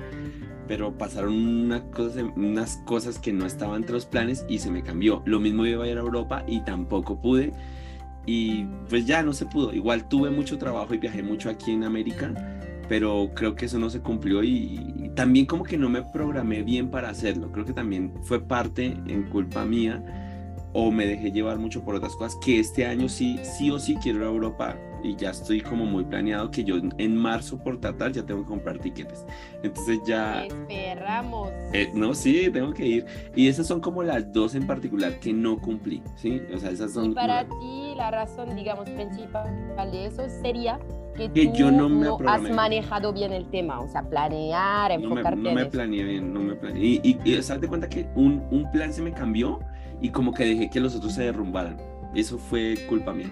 [0.68, 4.82] pero pasaron unas cosas, unas cosas que no estaban entre los planes y se me
[4.82, 5.22] cambió.
[5.26, 7.52] Lo mismo iba a ir a Europa y tampoco pude
[8.26, 9.72] y pues ya no se pudo.
[9.72, 12.32] Igual tuve mucho trabajo y viajé mucho aquí en América,
[12.88, 16.62] pero creo que eso no se cumplió y, y también como que no me programé
[16.62, 17.50] bien para hacerlo.
[17.52, 20.23] Creo que también fue parte en culpa mía
[20.74, 23.96] o me dejé llevar mucho por otras cosas que este año sí, sí o sí
[23.96, 27.78] quiero ir a Europa y ya estoy como muy planeado que yo en marzo por
[27.78, 29.24] tratar ya tengo que comprar tiquetes.
[29.62, 30.44] Entonces ya...
[30.44, 31.50] Esperamos.
[31.72, 33.06] Eh, no, sí, tengo que ir.
[33.36, 36.42] Y esas son como las dos en particular que no cumplí, ¿sí?
[36.54, 37.12] O sea, esas son...
[37.12, 40.80] Y para ti la razón, digamos, principal de eso sería
[41.14, 44.98] que, Que tú yo no me has manejado bien el tema, o sea, planear, no
[44.98, 46.82] me, enfocarte no me planeé bien, no me planeé.
[46.82, 49.60] Y, y, y ¿sabes de cuenta que un, un plan se me cambió
[50.04, 51.78] y como que dejé que los otros se derrumbaran.
[52.14, 53.30] Eso fue culpa mía.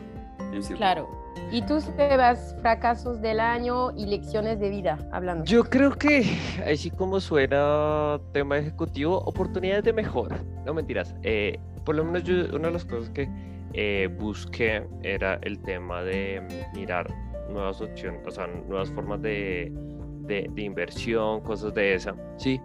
[0.54, 1.06] en Claro.
[1.50, 5.44] ¿Y tú, Sebas, fracasos del año y lecciones de vida, hablando?
[5.44, 6.24] Yo creo que,
[6.66, 10.42] así como suena tema ejecutivo, oportunidades de mejora.
[10.64, 11.14] No mentiras.
[11.22, 13.28] Eh, por lo menos yo, una de las cosas que
[13.74, 16.40] eh, busqué era el tema de
[16.74, 17.06] mirar
[17.50, 19.70] nuevas opciones, o sea, nuevas formas de,
[20.22, 22.58] de, de inversión, cosas de esa, ¿sí?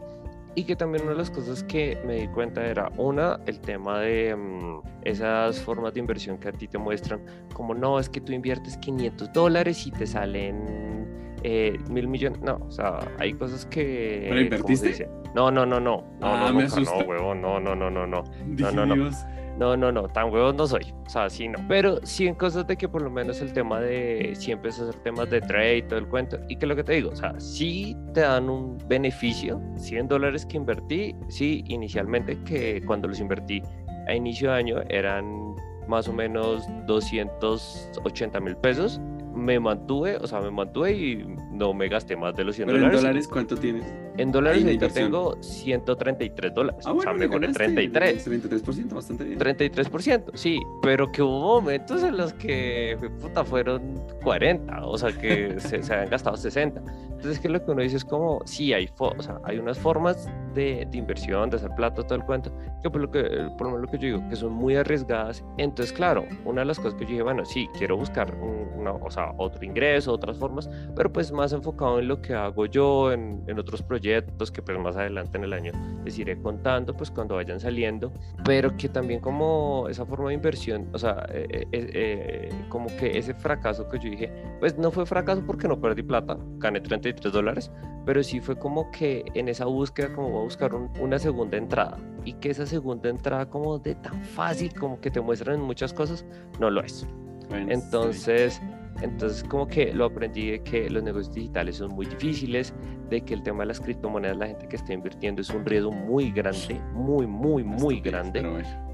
[0.58, 4.00] Y que también una de las cosas que me di cuenta era, una, el tema
[4.00, 7.22] de mm, esas formas de inversión que a ti te muestran,
[7.54, 11.08] como no, es que tú inviertes 500 dólares y te salen
[11.44, 12.42] eh, mil millones.
[12.42, 14.26] No, o sea, hay cosas que.
[14.30, 15.08] ¿Pero invertiste?
[15.36, 16.04] No, no, no, no.
[16.20, 18.24] No, Ah, no, me nunca, no, huevón, no, no, no, no, no.
[18.48, 18.96] Dije, no, no.
[18.96, 19.16] Dios.
[19.16, 20.94] No, no, no, tan huevos no soy.
[21.06, 21.60] O sea, sí no.
[21.68, 24.90] Pero sí en cosas de que por lo menos el tema de si empiezas a
[24.90, 26.38] hacer temas de trade y todo el cuento.
[26.48, 29.62] Y que lo que te digo, o sea, sí te dan un beneficio.
[29.76, 33.62] 100 dólares que invertí, sí, inicialmente que cuando los invertí
[34.08, 35.56] a inicio de año eran
[35.88, 39.02] más o menos 280 mil pesos.
[39.38, 42.78] Me mantuve, o sea, me mantuve y no me gasté más de los 100 Pero
[42.78, 43.02] en dólares.
[43.02, 43.84] dólares, ¿cuánto tienes?
[44.18, 46.84] En dólares ahorita tengo 133 dólares.
[46.88, 48.28] Ah, o sea, bueno, le ganaste, 33.
[48.28, 49.40] 33%, bastante bien.
[49.40, 55.56] 33%, sí, pero que hubo momentos en los que puta, fueron 40, o sea, que
[55.60, 56.82] se, se habían gastado 60.
[57.12, 60.28] Entonces, que lo que uno dice es como, sí, hay, o sea, hay unas formas
[60.56, 63.22] de, de inversión, de hacer plata, todo el cuento, que por lo que,
[63.58, 65.44] por lo menos lo que yo digo, que son muy arriesgadas.
[65.58, 68.92] Entonces, claro, una de las cosas que yo dije, bueno, sí, quiero buscar un- una,
[68.94, 73.12] o sea, otro ingreso, otras formas, pero pues más enfocado en lo que hago yo,
[73.12, 75.72] en, en otros proyectos que pues más adelante en el año
[76.06, 78.12] les iré contando, pues cuando vayan saliendo,
[78.46, 83.18] pero que también como esa forma de inversión, o sea, eh, eh, eh, como que
[83.18, 87.32] ese fracaso que yo dije, pues no fue fracaso porque no perdí plata, gané 33
[87.34, 87.72] dólares,
[88.06, 91.58] pero sí fue como que en esa búsqueda como voy a buscar un- una segunda
[91.58, 91.98] entrada.
[92.24, 95.94] Y que esa segunda entrada como de tan fácil como que te muestran en muchas
[95.94, 96.26] cosas,
[96.60, 97.06] no lo es.
[97.50, 98.62] Bueno, Entonces,
[99.02, 102.74] entonces como que lo aprendí de que los negocios digitales son muy difíciles,
[103.10, 105.92] de que el tema de las criptomonedas, la gente que está invirtiendo es un riesgo
[105.92, 108.44] muy grande, muy, muy, muy grande,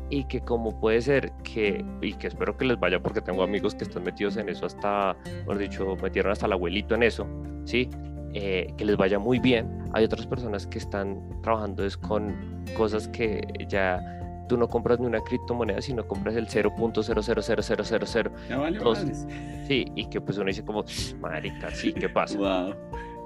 [0.09, 3.73] y que como puede ser que, y que espero que les vaya porque tengo amigos
[3.75, 7.27] que están metidos en eso hasta, mejor dicho, metieron hasta el abuelito en eso,
[7.65, 7.89] ¿sí?
[8.35, 9.85] Eh, que les vaya muy bien.
[9.93, 15.05] Hay otras personas que están trabajando es con cosas que ya tú no compras ni
[15.05, 19.27] una criptomoneda, sino compras el 0.000000 Ya vale, madres.
[19.67, 20.83] Sí, y que pues uno dice como,
[21.19, 22.37] marica, sí, ¿qué pasa?
[22.37, 22.75] Wow.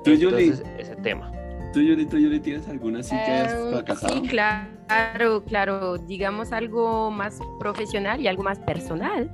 [0.04, 0.44] ¿Tú, Yuli?
[0.50, 1.32] Entonces, ese tema.
[1.74, 4.14] ¿Tú, Yuli, tú, Yuli, tienes alguna así que has Eh, fracasado?
[4.22, 4.70] Sí, claro,
[5.46, 5.98] claro.
[5.98, 9.30] Digamos algo más profesional y algo más personal.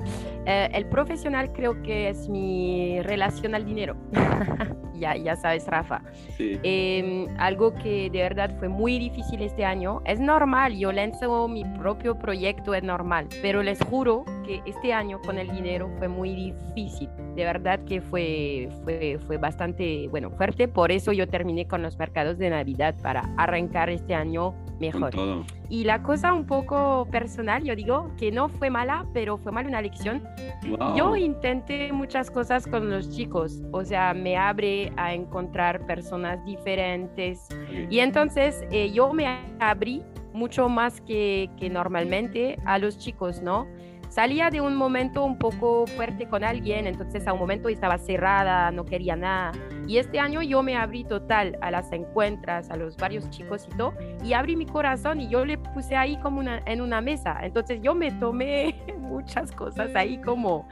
[0.46, 3.96] Eh, el profesional creo que es mi relación al dinero.
[4.94, 6.02] ya, ya sabes, Rafa.
[6.38, 6.60] Sí.
[6.64, 10.02] Eh, algo que de verdad fue muy difícil este año.
[10.06, 15.22] Es normal, yo lanzo mi propio proyecto, es normal, pero les juro que este año
[15.22, 17.10] con el dinero fue muy difícil.
[17.36, 20.68] De verdad que fue, fue, fue bastante, bueno, fuerte.
[20.68, 25.12] Por eso yo terminé con los mercados de Navidad para arrancar este año mejor.
[25.12, 25.46] todo.
[25.70, 29.66] Y la cosa un poco personal, yo digo que no fue mala, pero fue mal
[29.66, 30.24] una lección
[30.68, 30.96] Wow.
[30.96, 37.48] yo intenté muchas cosas con los chicos, o sea, me abre a encontrar personas diferentes
[37.90, 39.28] y entonces eh, yo me
[39.60, 43.68] abrí mucho más que, que normalmente a los chicos, ¿no?
[44.14, 48.70] Salía de un momento un poco fuerte con alguien, entonces a un momento estaba cerrada,
[48.70, 49.54] no quería nada.
[49.88, 53.76] Y este año yo me abrí total a las encuentras, a los varios chicos y
[53.76, 57.40] todo, y abrí mi corazón y yo le puse ahí como una, en una mesa.
[57.42, 60.68] Entonces yo me tomé muchas cosas ahí como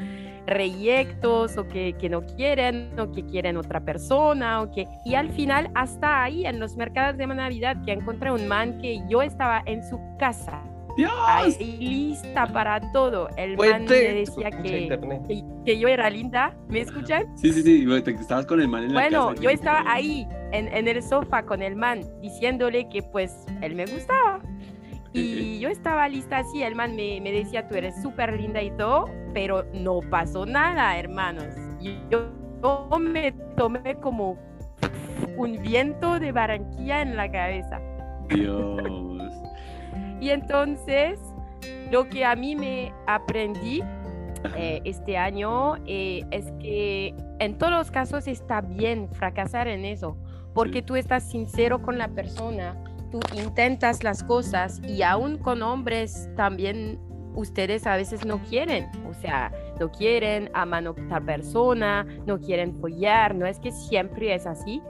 [0.45, 5.31] reyectos o que, que no quieren o que quieren otra persona o que y al
[5.31, 9.63] final hasta ahí en los mercados de Navidad que encontré un man que yo estaba
[9.65, 10.61] en su casa
[10.97, 11.11] ¡Dios!
[11.27, 14.89] ahí lista para todo el man me decía que,
[15.27, 17.25] que, que yo era linda ¿me escuchan?
[17.37, 17.85] Sí, sí, sí.
[17.85, 19.41] bueno, Estabas con el man en la Bueno, casa.
[19.41, 23.85] yo estaba ahí en, en el sofá con el man diciéndole que pues él me
[23.85, 24.39] gustaba.
[25.13, 28.71] Y yo estaba lista así, el man me, me decía, tú eres súper linda y
[28.71, 31.47] todo, pero no pasó nada, hermanos.
[31.81, 32.29] Y yo,
[32.63, 34.37] yo me tomé como
[35.35, 37.81] un viento de Barranquilla en la cabeza.
[38.29, 39.10] Dios.
[40.21, 41.19] Y entonces,
[41.91, 43.81] lo que a mí me aprendí
[44.55, 50.15] eh, este año eh, es que en todos los casos está bien fracasar en eso,
[50.53, 52.75] porque tú estás sincero con la persona,
[53.11, 56.99] tú intentas las cosas y aún con hombres también
[57.35, 62.75] ustedes a veces no quieren, o sea, no quieren aman a otra persona, no quieren
[62.79, 64.81] follar, no es que siempre es así.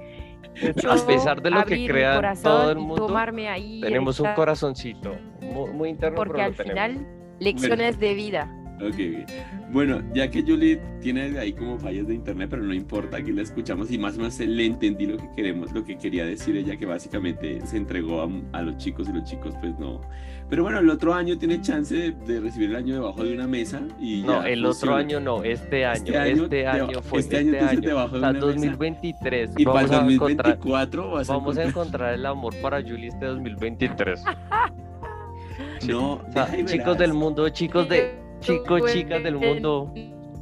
[0.90, 5.72] A pesar de lo que crea todo el mundo, tomarme ahí Tenemos un corazoncito muy,
[5.72, 6.84] muy interno, porque pero al lo tenemos.
[6.84, 7.08] final
[7.40, 8.61] lecciones de vida.
[8.82, 9.28] Ok.
[9.72, 13.42] Bueno, ya que Julie tiene ahí como fallas de internet, pero no importa, aquí la
[13.44, 16.76] escuchamos y más o menos le entendí lo que queremos, lo que quería decir ella,
[16.78, 20.02] que básicamente se entregó a, a los chicos y los chicos pues no.
[20.50, 23.48] Pero bueno, el otro año tiene chance de, de recibir el año debajo de una
[23.48, 27.20] mesa y No, ya el otro año no, este año, Este año este año fue
[27.22, 27.60] este este año año.
[27.70, 28.48] entonces debajo de o sea, una mesa.
[28.48, 29.52] 2023.
[29.58, 32.82] Y para el vamos a encontrar, 2024 vas a vamos a encontrar- el amor para
[32.82, 34.24] Julie este 2023.
[35.88, 36.98] No, O sea, y chicos verás.
[37.00, 39.94] del mundo, chicos de chicos, chicas del mundo.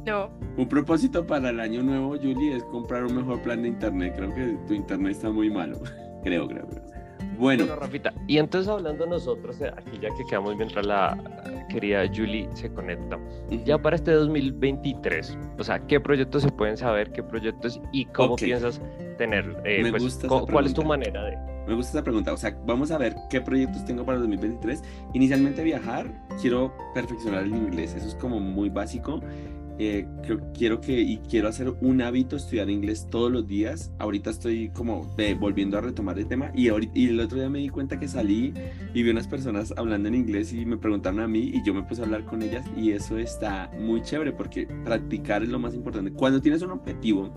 [0.06, 0.30] No.
[0.56, 4.14] Un propósito para el año nuevo, Julie, es comprar un mejor plan de internet.
[4.16, 5.78] Creo que tu internet está muy malo.
[6.24, 6.82] creo, creo, creo.
[7.38, 11.16] Bueno, Bueno, Rafita, y entonces hablando nosotros, eh, aquí ya que quedamos mientras la
[11.70, 13.18] querida Julie se conecta,
[13.64, 17.12] ya para este 2023, o sea, ¿qué proyectos se pueden saber?
[17.12, 18.82] ¿Qué proyectos y cómo piensas
[19.16, 19.56] tener?
[19.64, 21.49] eh, Me pues, gusta ¿Cuál es tu manera de...?
[21.70, 22.32] Me gusta esa pregunta.
[22.32, 24.82] O sea, vamos a ver qué proyectos tengo para el 2023.
[25.14, 27.94] Inicialmente viajar, quiero perfeccionar el inglés.
[27.94, 29.20] Eso es como muy básico.
[29.78, 33.92] Eh, creo- quiero que y quiero hacer un hábito estudiar inglés todos los días.
[34.00, 37.48] Ahorita estoy como eh, volviendo a retomar el tema y, ahorita, y el otro día
[37.48, 38.52] me di cuenta que salí
[38.92, 41.84] y vi unas personas hablando en inglés y me preguntaron a mí y yo me
[41.84, 45.72] puse a hablar con ellas y eso está muy chévere porque practicar es lo más
[45.74, 46.12] importante.
[46.12, 47.32] Cuando tienes un objetivo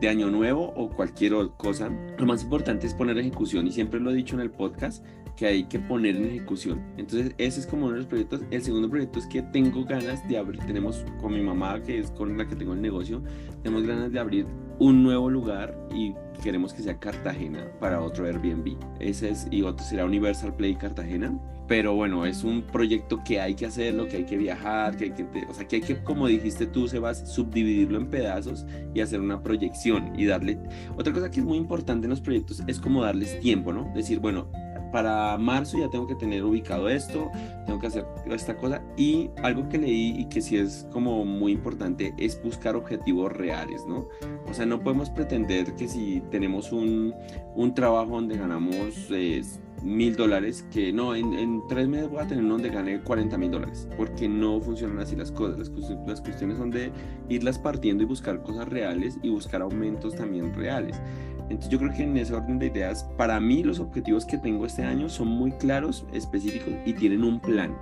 [0.00, 4.10] de año nuevo o cualquier cosa, lo más importante es poner ejecución y siempre lo
[4.10, 5.04] he dicho en el podcast
[5.40, 6.82] que hay que poner en ejecución.
[6.98, 8.42] Entonces, ese es como uno de los proyectos.
[8.50, 12.10] El segundo proyecto es que tengo ganas de abrir, tenemos con mi mamá, que es
[12.10, 13.22] con la que tengo el negocio,
[13.62, 14.46] tenemos ganas de abrir
[14.78, 18.76] un nuevo lugar y queremos que sea Cartagena para otro Airbnb.
[19.00, 21.40] Ese es, y otro será Universal Play Cartagena.
[21.66, 25.12] Pero bueno, es un proyecto que hay que hacerlo, que hay que viajar, que hay
[25.12, 29.20] que, o sea, que hay que, como dijiste tú, Sebas, subdividirlo en pedazos y hacer
[29.20, 30.58] una proyección y darle...
[30.98, 33.90] Otra cosa que es muy importante en los proyectos es como darles tiempo, ¿no?
[33.94, 34.50] Decir, bueno,
[34.92, 37.30] para marzo ya tengo que tener ubicado esto,
[37.66, 38.82] tengo que hacer esta cosa.
[38.96, 43.84] Y algo que leí y que sí es como muy importante es buscar objetivos reales,
[43.86, 44.08] ¿no?
[44.48, 47.14] O sea, no podemos pretender que si tenemos un,
[47.54, 49.42] un trabajo donde ganamos eh,
[49.82, 53.38] mil dólares, que no, en, en tres meses voy a tener uno donde gane 40
[53.38, 55.58] mil dólares, porque no funcionan así las cosas.
[55.58, 56.92] Las, cuestiones- las cuestiones son de
[57.28, 61.00] irlas partiendo y buscar cosas reales y buscar aumentos también reales.
[61.50, 64.64] Entonces yo creo que en ese orden de ideas, para mí los objetivos que tengo
[64.64, 67.76] este año son muy claros, específicos y tienen un plan.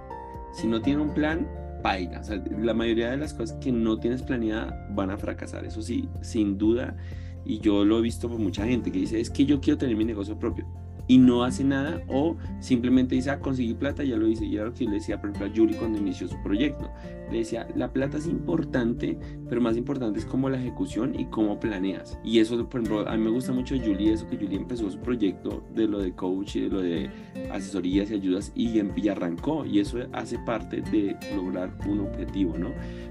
[0.53, 1.47] Si no tienen un plan,
[1.83, 2.21] paila.
[2.21, 5.83] O sea, la mayoría de las cosas que no tienes planeada van a fracasar, eso
[5.83, 6.97] sí, sin duda.
[7.45, 9.97] Y yo lo he visto por mucha gente que dice, es que yo quiero tener
[9.97, 10.67] mi negocio propio
[11.09, 14.45] y no hace nada o simplemente dice, ah, conseguí plata, ya lo hice.
[14.45, 16.91] Y era lo que le decía, por ejemplo, a Julie cuando inició su proyecto.
[17.33, 19.19] Le decía, la plata es importante,
[19.49, 22.19] pero más importante es como la ejecución y cómo planeas.
[22.25, 24.91] Y eso, por ejemplo, a mí me gusta mucho de Julie, eso que Julie empezó
[24.91, 27.11] su proyecto de lo de coach y de lo de
[27.51, 29.65] asesorías y ayudas y, em- y arrancó.
[29.65, 32.71] Y eso hace parte de lograr un objetivo, ¿no?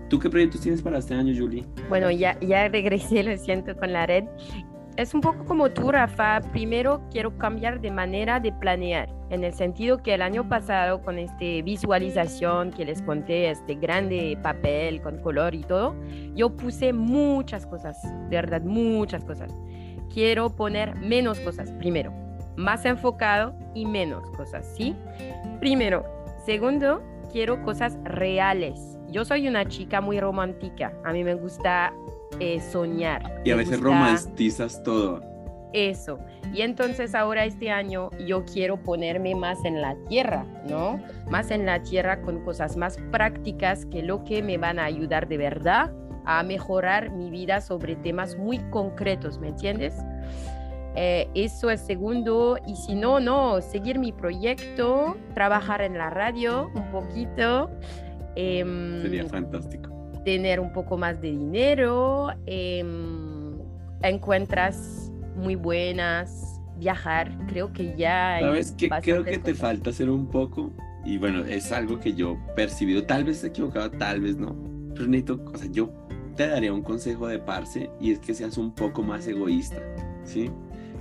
[0.10, 1.66] ¿Tú qué proyectos tienes para este año, Julie?
[1.90, 4.24] Bueno, ya, ya regresé, lo siento, con la red.
[4.98, 6.42] Es un poco como tú, Rafa.
[6.52, 11.20] Primero quiero cambiar de manera de planear, en el sentido que el año pasado con
[11.20, 15.96] este visualización que les conté, este grande papel con color y todo,
[16.34, 19.54] yo puse muchas cosas, de verdad, muchas cosas.
[20.12, 22.12] Quiero poner menos cosas, primero,
[22.56, 24.96] más enfocado y menos cosas, ¿sí?
[25.60, 26.06] Primero.
[26.44, 28.98] Segundo, quiero cosas reales.
[29.10, 30.92] Yo soy una chica muy romántica.
[31.06, 31.94] A mí me gusta
[32.40, 33.42] eh, soñar.
[33.46, 35.22] Y a veces gusta romantizas todo.
[35.74, 36.20] Eso.
[36.54, 41.00] Y entonces ahora este año yo quiero ponerme más en la tierra, ¿no?
[41.30, 45.28] Más en la tierra con cosas más prácticas que lo que me van a ayudar
[45.28, 45.92] de verdad
[46.26, 49.94] a mejorar mi vida sobre temas muy concretos, ¿me entiendes?
[50.96, 52.58] Eh, eso es segundo.
[52.66, 57.70] Y si no, no, seguir mi proyecto, trabajar en la radio un poquito.
[58.36, 59.97] em, Sería fantástico.
[60.28, 63.58] Tener un poco más de dinero, em,
[64.04, 68.36] encuentras muy buenas, viajar, creo que ya...
[68.36, 68.90] hay ¿Sabes qué?
[69.02, 69.58] Creo que te cosas.
[69.58, 70.74] falta hacer un poco.
[71.06, 73.06] Y bueno, es algo que yo he percibido.
[73.06, 74.54] Tal vez equivocado, tal vez no.
[74.96, 75.94] Pero necesito, o sea, yo
[76.36, 79.78] te daría un consejo de parce y es que seas un poco más egoísta,
[80.26, 80.52] ¿sí?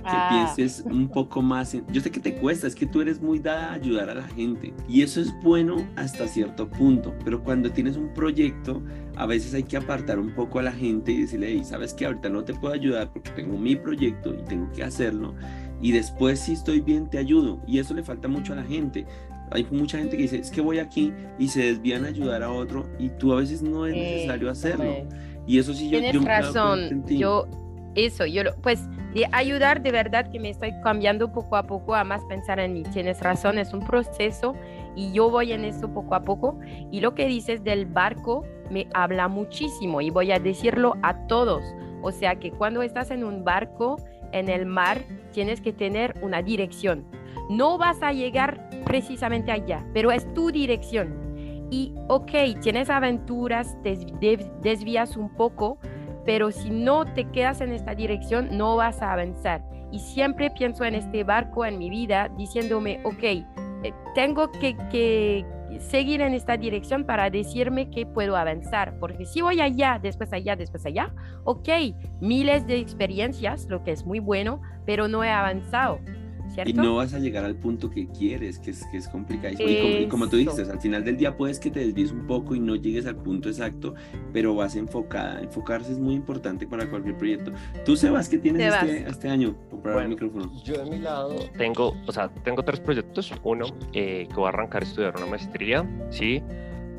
[0.09, 0.53] Que Ah.
[0.55, 1.85] pienses un poco más en...
[1.91, 4.27] Yo sé que te cuesta, es que tú eres muy dada a ayudar a la
[4.29, 8.81] gente y eso es bueno hasta cierto punto, pero cuando tienes un proyecto,
[9.15, 12.05] a veces hay que apartar un poco a la gente y decirle, hey, sabes que
[12.05, 15.33] ahorita no te puedo ayudar porque tengo mi proyecto y tengo que hacerlo
[15.81, 19.05] y después si estoy bien te ayudo y eso le falta mucho a la gente.
[19.51, 22.51] Hay mucha gente que dice, es que voy aquí y se desvían a ayudar a
[22.51, 25.07] otro y tú a veces no es necesario hacerlo.
[25.45, 25.99] Y eso sí yo...
[25.99, 27.47] Tienes yo razón, yo,
[27.95, 28.81] eso, yo, lo- pues
[29.17, 32.73] de ayudar de verdad que me estoy cambiando poco a poco a más pensar en
[32.73, 32.83] mí.
[32.83, 34.53] Tienes razón, es un proceso
[34.95, 36.59] y yo voy en eso poco a poco.
[36.91, 41.63] Y lo que dices del barco me habla muchísimo y voy a decirlo a todos.
[42.03, 43.97] O sea que cuando estás en un barco
[44.33, 47.03] en el mar, tienes que tener una dirección.
[47.49, 51.67] No vas a llegar precisamente allá, pero es tu dirección.
[51.71, 53.97] Y ok, tienes aventuras, te
[54.61, 55.79] desvías un poco,
[56.27, 59.63] pero si no te quedas en esta dirección, no vas a avanzar.
[59.93, 63.45] Y siempre pienso en este barco en mi vida diciéndome, ok, eh,
[64.13, 65.45] tengo que,
[65.79, 70.57] seguir en esta dirección para decirme que puedo avanzar, porque si voy allá, después allá,
[70.57, 71.13] después allá,
[71.45, 71.69] ok,
[72.19, 75.99] miles de experiencias, lo que es muy bueno, pero no he avanzado.
[76.65, 79.69] Y no vas a llegar al punto que quieres, que es, que es complicadísimo.
[79.69, 82.59] Y como, tú dices, al final del día puedes que te desvíes un poco y
[82.59, 83.93] no llegues al punto exacto,
[84.33, 85.41] pero vas enfocada.
[85.41, 87.51] Enfocarse es muy importante para cualquier proyecto.
[87.85, 89.55] Tú, Sebas, ¿qué tienes este, este, año?
[89.69, 90.51] Comprar el micrófono.
[90.63, 93.33] Yo de mi lado tengo, o sea, tengo tres proyectos.
[93.43, 96.41] Uno, eh, que voy a arrancar a estudiar una maestría, ¿sí?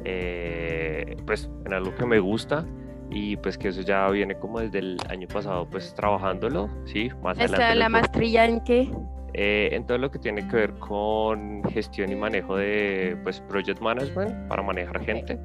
[0.04, 2.64] Eh, pues en algo que me gusta
[3.10, 7.10] y pues que eso ya viene como desde el año pasado pues trabajándolo, ¿sí?
[7.22, 7.74] Más adelante.
[7.74, 8.90] ¿La maestría en qué?
[9.40, 13.80] Eh, en todo lo que tiene que ver con gestión y manejo de pues, project
[13.80, 15.38] management para manejar gente.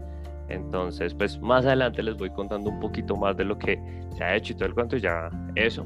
[0.49, 3.79] Entonces, pues más adelante les voy contando un poquito más de lo que
[4.15, 5.85] se ha hecho y todo el cuento, ya eso.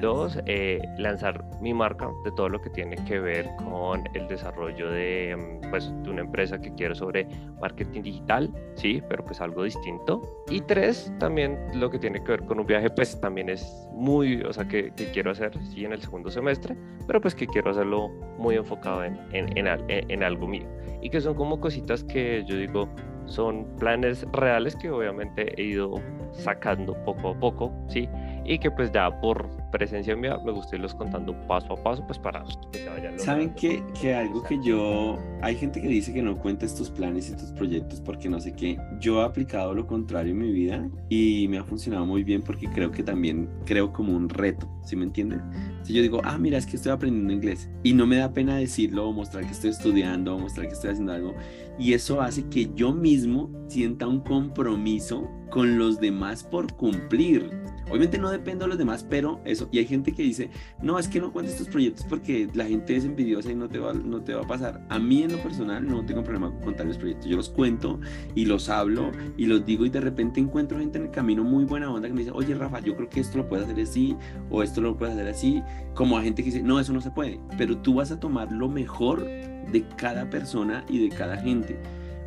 [0.00, 4.90] Dos, eh, lanzar mi marca de todo lo que tiene que ver con el desarrollo
[4.90, 7.26] de, mm, pues, de una empresa que quiero sobre
[7.60, 10.22] marketing digital, sí, pero pues algo distinto.
[10.50, 14.42] Y tres, también lo que tiene que ver con un viaje, pues también es muy,
[14.42, 17.70] o sea, que, que quiero hacer, sí, en el segundo semestre, pero pues que quiero
[17.70, 20.66] hacerlo muy enfocado en, en, en, en algo mío.
[21.00, 22.88] Y que son como cositas que yo digo,
[23.26, 25.94] son planes reales que obviamente he ido
[26.32, 28.08] sacando poco a poco, ¿sí?
[28.44, 32.18] Y que pues ya por presencia mía me gusta irlos contando paso a paso pues
[32.18, 35.18] para que se vayan ¿Saben que, que algo que yo...
[35.42, 38.54] Hay gente que dice que no cuenta estos planes y estos proyectos porque no sé
[38.54, 38.78] qué.
[39.00, 42.68] Yo he aplicado lo contrario en mi vida y me ha funcionado muy bien porque
[42.68, 45.42] creo que también creo como un reto, ¿sí me entienden?
[45.82, 48.56] Si yo digo, ah, mira, es que estoy aprendiendo inglés y no me da pena
[48.56, 51.34] decirlo o mostrar que estoy estudiando o mostrar que estoy haciendo algo
[51.78, 57.50] y eso hace que yo mismo sienta un compromiso con los demás por cumplir.
[57.88, 60.50] Obviamente no dependo de los demás, pero eso, y hay gente que dice,
[60.82, 63.78] no, es que no cuentes estos proyectos porque la gente es envidiosa y no te,
[63.78, 64.84] va, no te va a pasar.
[64.88, 68.00] A mí en lo personal no tengo problema con contar los proyectos, yo los cuento
[68.34, 71.64] y los hablo y los digo y de repente encuentro gente en el camino muy
[71.64, 74.16] buena onda que me dice, oye Rafa, yo creo que esto lo puedes hacer así
[74.50, 75.62] o esto lo puedes hacer así,
[75.94, 78.50] como a gente que dice, no, eso no se puede, pero tú vas a tomar
[78.50, 81.78] lo mejor de cada persona y de cada gente.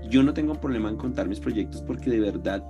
[0.09, 2.63] Yo no tengo problema en contar mis proyectos porque de verdad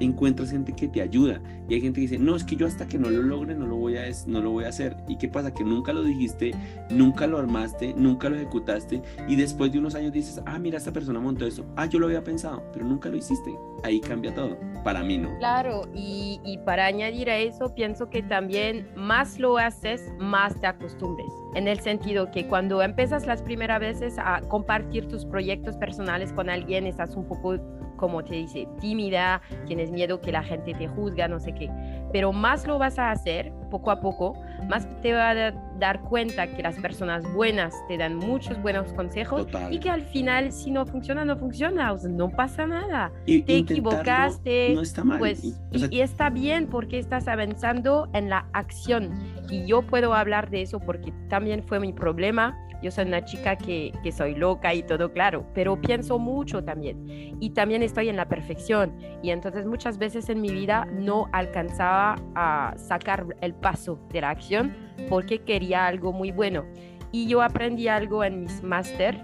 [0.00, 2.86] encuentras gente que te ayuda y hay gente que dice, no, es que yo hasta
[2.86, 4.96] que no lo logre no lo voy a, no lo voy a hacer.
[5.06, 5.52] ¿Y qué pasa?
[5.52, 6.52] Que nunca lo dijiste,
[6.90, 10.92] nunca lo armaste, nunca lo ejecutaste y después de unos años dices, ah, mira, esta
[10.92, 13.54] persona montó eso, ah, yo lo había pensado, pero nunca lo hiciste.
[13.84, 14.56] Ahí cambia todo.
[14.82, 15.36] Para mí no.
[15.38, 21.28] Claro, y, para añadir a eso, pienso que también más lo haces, más te acostumbres.
[21.54, 26.50] En el sentido que cuando empiezas las primeras veces a compartir tus proyectos personales con
[26.50, 27.58] alguien, estás un poco
[27.98, 31.70] como te dice, tímida, tienes miedo que la gente te juzga, no sé qué.
[32.10, 36.46] Pero más lo vas a hacer poco a poco, más te vas a dar cuenta
[36.46, 40.86] que las personas buenas te dan muchos buenos consejos y que al final si no
[40.86, 43.12] funciona, no funciona, o sea, no pasa nada.
[43.26, 45.18] Y, te equivocaste, no está mal.
[45.18, 49.12] Pues, y, está bien porque estás avanzando en la acción.
[49.50, 53.56] Y yo puedo hablar de eso porque también fue mi problema yo soy una chica
[53.56, 57.36] que, que, soy loca y todo claro, pero pienso mucho también.
[57.40, 58.96] Y también estoy en la perfección.
[59.22, 64.30] Y entonces muchas veces en mi vida no alcanzaba a sacar el paso de la
[64.30, 64.76] acción
[65.08, 66.64] porque quería algo muy bueno.
[67.10, 69.18] Y yo aprendí algo en mis máster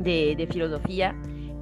[0.00, 1.14] de, filosofía,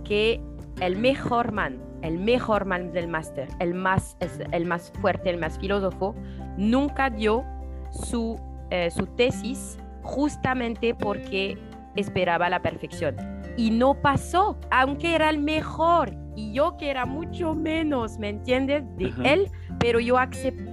[0.05, 0.40] que
[0.81, 4.17] el mejor man, el mejor man del máster, el más,
[4.53, 6.14] el más fuerte, el más filósofo,
[6.57, 7.45] nunca dio
[7.90, 8.38] su,
[8.71, 11.59] eh, su tesis justamente porque
[11.97, 13.17] esperaba la perfección.
[13.57, 16.14] Y no pasó, aunque era el mejor.
[16.37, 18.85] Y yo que era mucho menos, ¿me entiendes?
[18.97, 20.17] De él, pero yo,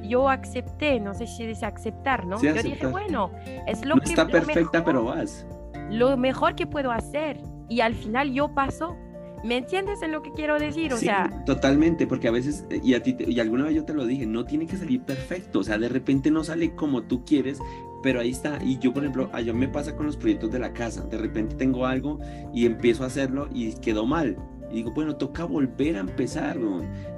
[0.04, 2.42] yo acepté, no sé si dice aceptar, ¿no?
[2.42, 3.32] yo dije, bueno,
[3.68, 4.10] es lo no que...
[4.10, 5.46] Está perfecta, pero vas.
[5.92, 7.40] Lo mejor que puedo hacer.
[7.70, 8.98] Y al final yo paso.
[9.44, 10.94] ¿Me entiendes en lo que quiero decir?
[10.94, 13.86] O sí, sea, totalmente, porque a veces, eh, y a ti, y alguna vez yo
[13.86, 17.04] te lo dije, no tiene que salir perfecto, o sea, de repente no sale como
[17.04, 17.60] tú quieres,
[18.02, 18.60] pero ahí está.
[18.64, 21.02] Y yo, por ejemplo, a yo me pasa con los proyectos de la casa.
[21.04, 22.20] De repente tengo algo
[22.54, 24.38] y empiezo a hacerlo y quedó mal.
[24.72, 26.58] Y digo, bueno, toca volver a empezar,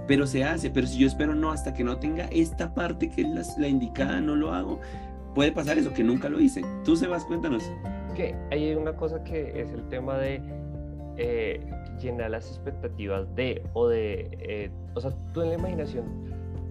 [0.08, 0.70] pero se hace.
[0.70, 4.20] Pero si yo espero no, hasta que no tenga esta parte que es la, indicada,
[4.22, 4.80] no lo hago,
[5.36, 6.64] puede pasar eso, que nunca lo hice.
[6.84, 7.64] Tú, Sebas, cuéntanos.
[8.16, 10.42] Que hay una cosa que es el tema de
[11.18, 11.62] eh,
[12.04, 16.06] llenar las expectativas de, o de, eh, o sea, tú en la imaginación,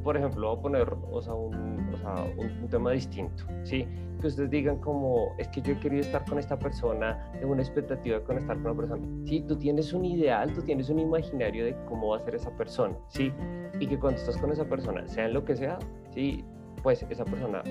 [0.05, 3.87] por ejemplo, voy a poner, o sea, un, o sea, un, tema distinto, ¿sí?
[4.21, 7.63] Que ustedes digan como, es que yo he querido estar con esta persona, tengo una
[7.63, 9.07] expectativa con estar con una persona.
[9.27, 12.51] Sí, tú tienes un ideal, tú tienes un imaginario de cómo va a ser esa
[12.57, 13.33] persona, ¿sí?
[13.79, 15.79] Y que cuando estás con esa persona, sea en lo que sea,
[16.13, 16.45] ¿sí?
[16.83, 17.63] pues esa persona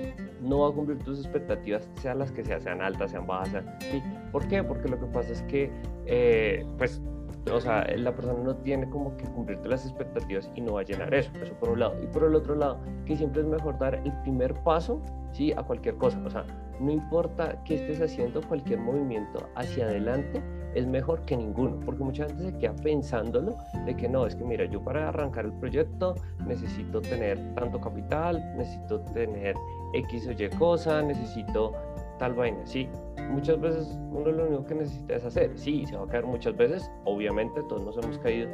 [0.41, 3.65] no va a cumplir tus expectativas, sean las que sean, sean altas, sean bajas.
[3.79, 4.01] ¿sí?
[4.31, 4.63] ¿Por qué?
[4.63, 5.69] Porque lo que pasa es que,
[6.05, 7.01] eh, pues,
[7.49, 10.83] o sea, la persona no tiene como que cumplirte las expectativas y no va a
[10.83, 11.95] llenar eso, eso por un lado.
[12.01, 15.51] Y por el otro lado, que siempre es mejor dar el primer paso, ¿sí?
[15.53, 16.21] A cualquier cosa.
[16.25, 16.45] O sea,
[16.79, 20.41] no importa que estés haciendo cualquier movimiento hacia adelante,
[20.75, 24.43] es mejor que ninguno, porque mucha gente se queda pensándolo de que no, es que
[24.43, 26.15] mira, yo para arrancar el proyecto
[26.47, 29.55] necesito tener tanto capital, necesito tener
[29.93, 31.73] X o Y cosa, necesito
[32.21, 32.87] tal vaina, sí.
[33.31, 36.55] Muchas veces uno lo único que necesita es hacer, sí, se va a caer muchas
[36.55, 38.47] veces, obviamente todos nos hemos caído,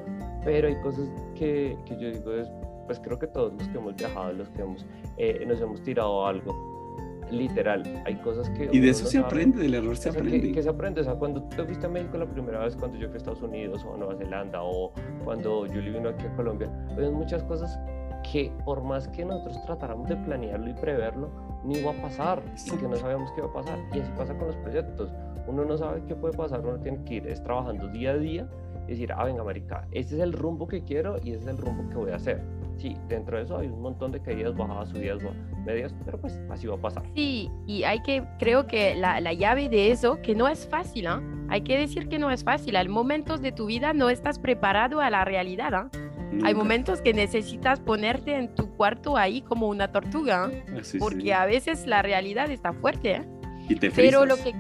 [0.46, 2.50] pero hay cosas que, que yo digo es,
[2.86, 4.86] pues creo que todos los que hemos viajado, los que hemos,
[5.18, 6.88] eh, nos hemos tirado algo,
[7.30, 8.70] literal, hay cosas que...
[8.72, 10.54] Y de eso se aprende, del error se aprende.
[10.54, 13.08] Que, se aprende, o sea, cuando tú fuiste a México la primera vez, cuando yo
[13.08, 14.94] fui a Estados Unidos o a Nueva Zelanda o
[15.26, 17.78] cuando Julie vino aquí a Colombia, hay muchas cosas
[18.24, 21.30] que por más que nosotros tratáramos de planearlo y preverlo,
[21.64, 23.80] ni iba a pasar y que no sabíamos qué iba a pasar.
[23.94, 25.10] Y así pasa con los proyectos.
[25.48, 28.50] Uno no sabe qué puede pasar, uno tiene que ir es trabajando día a día
[28.86, 31.58] y decir, ah, venga, marica, este es el rumbo que quiero y este es el
[31.58, 32.42] rumbo que voy a hacer
[32.78, 35.22] sí, dentro de eso hay un montón de caídas, bajadas, subidas,
[35.66, 37.04] medias, pero pues así va a pasar.
[37.16, 41.08] Sí, y hay que, creo que la, la llave de eso, que no es fácil,
[41.08, 41.22] ¿ah?
[41.50, 45.02] hay que decir que no es fácil, hay momentos de tu vida no estás preparado
[45.02, 45.90] a la realidad,
[46.34, 46.46] ¿ah?
[46.46, 50.52] Hay momentos que necesitas ponerte en tu cuarto ahí como una tortuga, ¿ah?
[50.76, 53.16] ah porque a veces la realidad está fuerte.
[53.16, 53.22] ¿eh?
[53.70, 54.56] Y te Pero lo que,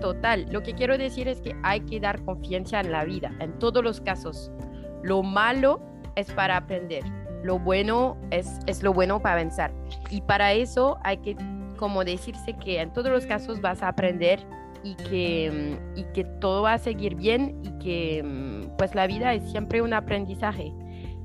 [0.00, 3.58] total, lo que quiero decir es que hay que dar confianza en la vida, en
[3.58, 4.50] todos los casos.
[5.02, 5.80] Lo malo
[6.16, 7.04] es para aprender
[7.44, 9.72] lo bueno es, es lo bueno para avanzar.
[10.10, 11.36] Y para eso hay que,
[11.76, 14.40] como decirse que en todos los casos vas a aprender
[14.82, 19.06] y que, mm, y que todo va a seguir bien y que mm, pues la
[19.06, 20.72] vida es siempre un aprendizaje.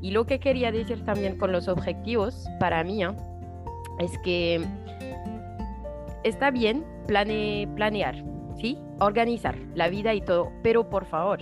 [0.01, 3.09] Y lo que quería decir también con los objetivos para mí ¿eh?
[3.99, 4.65] es que
[6.23, 8.23] está bien plane, planear,
[8.59, 8.77] ¿sí?
[8.99, 11.39] Organizar la vida y todo, pero por favor,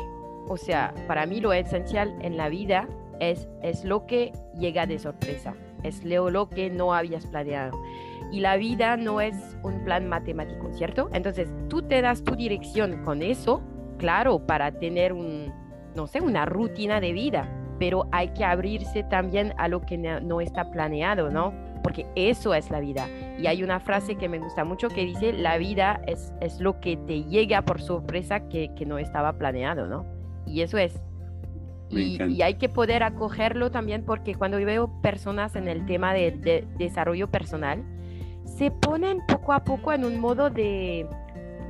[0.47, 2.87] o sea, para mí lo esencial en la vida
[3.19, 7.79] es, es lo que llega de sorpresa, es lo, lo que no habías planeado.
[8.31, 11.09] Y la vida no es un plan matemático, ¿cierto?
[11.13, 13.61] Entonces tú te das tu dirección con eso,
[13.97, 15.53] claro, para tener un,
[15.95, 17.49] no sé, una rutina de vida,
[17.79, 21.53] pero hay que abrirse también a lo que no, está planeado, ¿no?
[21.83, 23.07] Porque eso es la vida.
[23.37, 26.79] Y hay una frase que me gusta mucho que dice, la vida es, es lo
[26.79, 30.05] que te llega por sorpresa que, que no estaba planeado, ¿no?
[30.45, 30.99] Y eso es
[31.89, 37.29] y, hay que poder acogerlo también porque cuando veo personas en el tema de, desarrollo
[37.29, 37.83] personal,
[38.45, 41.07] se ponen poco a poco en un modo de,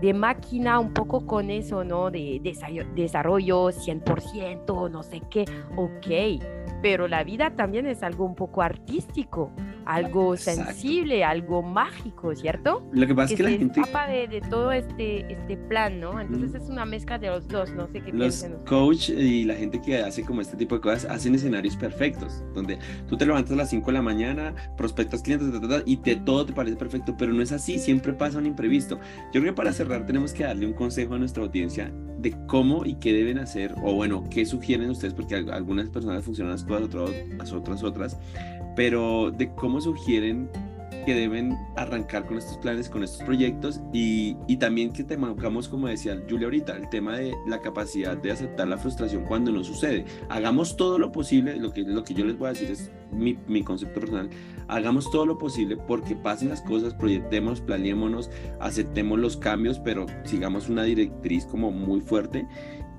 [0.02, 2.12] de máquina un poco con eso, ¿no?
[2.12, 5.46] De, de desarrollo 100%, no sé qué,
[5.76, 6.42] ok,
[6.82, 9.52] pero la vida también es algo un poco artístico,
[9.88, 12.86] algo sensible, algo mágico, ¿cierto?
[12.92, 13.80] Lo que pasa es que la gente...
[13.80, 16.20] escapa de, de, todo este, este plan, ¿no?
[16.20, 19.82] Entonces es una mezcla de los dos, no sé qué Los coach y la gente
[19.82, 22.78] que hace como este tipo de cosas hacen escenarios perfectos, donde
[23.08, 25.50] tú te levantas a las 5 de la mañana, prospectas clientes,
[25.86, 29.00] y te, todo te parece perfecto, pero no es así, siempre pasa un imprevisto.
[29.34, 32.86] Yo creo que para cerrar tenemos que darle un consejo a nuestra audiencia de cómo
[32.86, 36.84] y qué deben hacer, o bueno, qué sugieren ustedes, porque algunas personas funcionan las cosas,
[36.84, 38.18] otras, otras, otras,
[38.78, 40.50] pero de cómo sugieren
[41.04, 45.68] que deben arrancar con estos planes, con estos proyectos y, y también que te marcamos,
[45.68, 49.64] como decía Julia ahorita, el tema de la capacidad de aceptar la frustración cuando no
[49.64, 50.06] sucede.
[50.30, 53.40] Hagamos todo lo posible, lo que, lo que yo les voy a decir es mi,
[53.48, 54.30] mi concepto personal,
[54.68, 60.70] hagamos todo lo posible porque pasen las cosas, proyectemos, planeémonos, aceptemos los cambios, pero sigamos
[60.70, 62.46] una directriz como muy fuerte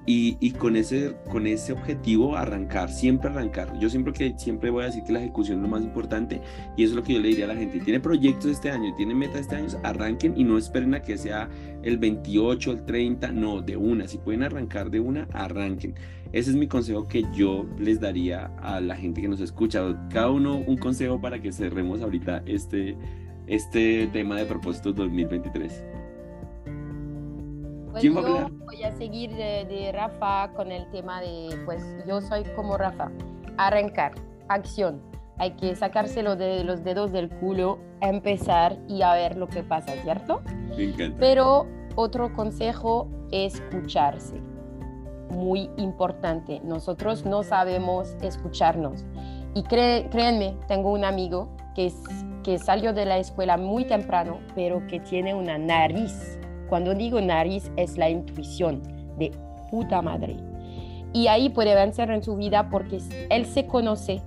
[0.06, 3.78] y, con, ese, con ese objetivo arrancar, siempre arrancar.
[3.78, 6.40] Yo siempre, que, siempre voy a decir que la ejecución es lo más importante
[6.76, 7.80] y eso es lo que yo le diría a la gente.
[7.80, 11.50] Tiene proyectos este año, tiene metas este año, arranquen y no esperen a que sea
[11.82, 14.08] el 28, el 30, no, de una.
[14.08, 15.94] Si pueden arrancar de una, arranquen.
[16.32, 20.08] Ese es mi consejo que yo les daría a la gente que nos escucha.
[20.10, 22.96] Cada uno un consejo para que cerremos ahorita este,
[23.46, 25.97] este tema de propósitos 2023.
[27.98, 28.52] Pues ¿Quién va a yo hablar?
[28.64, 33.10] voy a seguir de, de Rafa con el tema de, pues yo soy como Rafa,
[33.56, 34.12] arrancar,
[34.48, 35.02] acción.
[35.38, 39.92] Hay que sacárselo de los dedos del culo, empezar y a ver lo que pasa,
[40.02, 40.40] ¿cierto?
[40.76, 41.16] Me encanta.
[41.20, 44.40] Pero otro consejo, escucharse.
[45.30, 46.60] Muy importante.
[46.64, 49.04] Nosotros no sabemos escucharnos.
[49.54, 52.02] Y cre- créanme, tengo un amigo que, es-
[52.42, 56.37] que salió de la escuela muy temprano, pero que tiene una nariz.
[56.68, 58.82] Cuando digo nariz es la intuición
[59.18, 59.32] de
[59.70, 60.36] puta madre.
[61.12, 62.98] Y ahí puede vencer en su vida porque
[63.30, 64.22] él se conoce,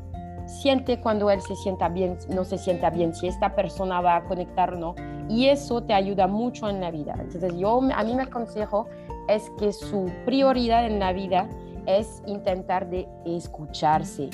[0.47, 4.23] siente cuando él se sienta bien, no se sienta bien, si esta persona va a
[4.25, 4.95] conectar o no.
[5.29, 7.15] Y eso te ayuda mucho en la vida.
[7.19, 8.87] Entonces yo, a mí me aconsejo
[9.27, 11.47] es que su prioridad en la vida
[11.85, 14.29] es intentar de escucharse,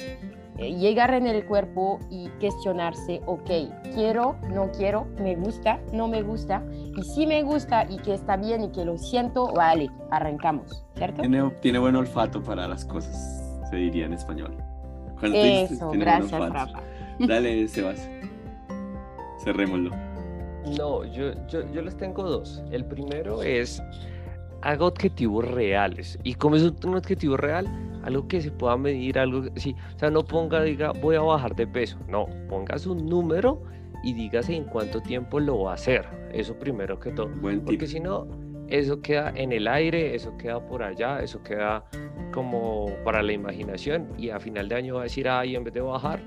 [0.58, 3.49] llegar en el cuerpo y cuestionarse, ok,
[3.93, 8.38] quiero, no quiero, me gusta, no me gusta, y si me gusta y que está
[8.38, 11.22] bien y que lo siento, vale, arrancamos, ¿cierto?
[11.22, 14.58] Tiene, tiene buen olfato para las cosas, se diría en español.
[15.20, 16.49] Cuando dices, Eso, buen gracias.
[16.49, 16.82] Rafa.
[17.20, 18.08] Dale, Sebas.
[19.43, 19.91] Cerrémoslo.
[20.78, 22.62] No, yo, yo, yo les tengo dos.
[22.72, 23.82] El primero es,
[24.62, 26.20] haga objetivos reales.
[26.24, 27.68] ¿Y cómo es un objetivo real?
[28.08, 31.53] Algo que se pueda medir, algo, sí, o sea, no ponga, diga, voy a bajar
[31.58, 31.99] de peso.
[32.08, 33.62] No, pongas un número
[34.01, 36.05] y dígase en cuánto tiempo lo va a hacer.
[36.32, 37.28] Eso primero que todo.
[37.28, 37.66] Buen.
[37.66, 38.26] Porque si no,
[38.70, 41.84] eso queda en el aire, eso queda por allá, eso queda
[42.32, 45.74] como para la imaginación y a final de año va a decir, ay, en vez
[45.74, 46.22] de bajar,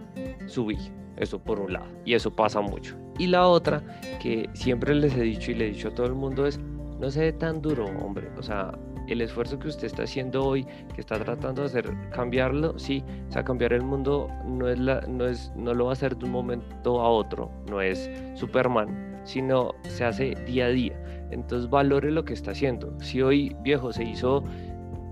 [0.48, 0.76] subí.
[1.16, 1.86] Eso por un lado.
[2.04, 2.94] Y eso pasa mucho.
[3.18, 3.82] Y la otra,
[4.20, 6.58] que siempre les he dicho y le he dicho a todo el mundo es,
[6.98, 8.28] no se dé tan duro, hombre.
[8.36, 8.72] O sea,
[9.12, 13.32] el esfuerzo que usted está haciendo hoy, que está tratando de hacer, cambiarlo, sí, o
[13.32, 16.24] sea, cambiar el mundo no es la, no es, no lo va a hacer de
[16.24, 21.28] un momento a otro, no es Superman, sino se hace día a día.
[21.30, 22.92] Entonces valore lo que está haciendo.
[23.00, 24.42] Si hoy viejo se hizo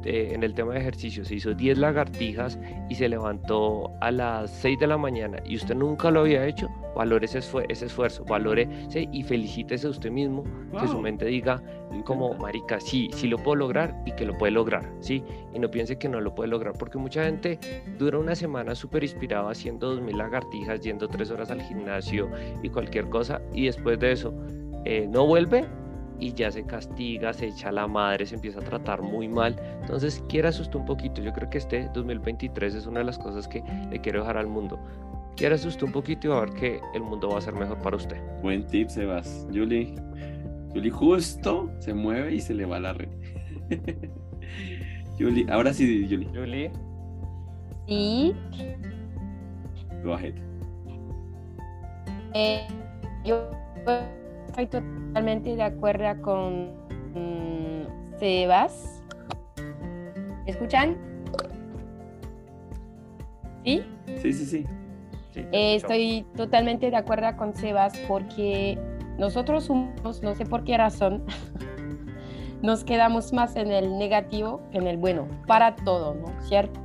[0.05, 4.51] eh, en el tema de ejercicio, se hizo 10 lagartijas y se levantó a las
[4.51, 8.25] 6 de la mañana y usted nunca lo había hecho, valore ese, esfue- ese esfuerzo,
[8.25, 8.69] valore
[9.13, 10.45] y felicítese a usted mismo,
[10.79, 11.63] que su mente diga,
[12.05, 15.23] como marica, sí, sí lo puedo lograr y que lo puede lograr, ¿sí?
[15.55, 17.59] Y no piense que no lo puede lograr, porque mucha gente
[17.99, 22.29] dura una semana súper inspirada haciendo 2000 lagartijas, yendo tres horas al gimnasio
[22.63, 24.33] y cualquier cosa, y después de eso
[24.85, 25.65] eh, no vuelve
[26.21, 29.57] y ya se castiga, se echa a la madre, se empieza a tratar muy mal.
[29.81, 31.23] Entonces, quiera asustar un poquito.
[31.23, 34.47] Yo creo que este 2023 es una de las cosas que le quiero dejar al
[34.47, 34.79] mundo.
[35.37, 37.81] Quiera asustar un poquito y va a ver que el mundo va a ser mejor
[37.81, 38.17] para usted.
[38.43, 39.47] Buen tip, Sebas.
[39.53, 39.95] Julie.
[40.73, 43.09] Julie justo se mueve y se le va la red.
[45.19, 46.29] Julie, ahora sí, Julie.
[46.35, 46.71] Julie.
[47.87, 48.35] Sí,
[50.05, 50.35] Go ahead.
[52.35, 52.67] Eh,
[53.25, 53.51] yo
[54.49, 56.73] estoy totalmente de acuerdo con
[57.15, 59.03] mm, Sebas.
[60.45, 60.97] ¿Me escuchan?
[63.65, 63.83] ¿Sí?
[64.17, 64.67] Sí, sí, sí.
[65.53, 68.79] Eh, estoy totalmente de acuerdo con Sebas porque
[69.19, 71.25] nosotros humanos, no sé por qué razón,
[72.63, 76.27] nos quedamos más en el negativo que en el bueno, para todo, ¿no?
[76.43, 76.81] ¿Cierto?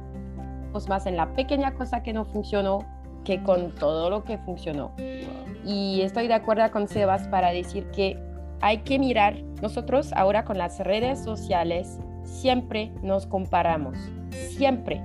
[0.71, 2.79] Pues más en la pequeña cosa que no funcionó
[3.23, 4.91] que con todo lo que funcionó.
[5.65, 8.17] Y estoy de acuerdo con Sebas para decir que
[8.61, 13.97] hay que mirar, nosotros ahora con las redes sociales siempre nos comparamos,
[14.49, 15.01] siempre.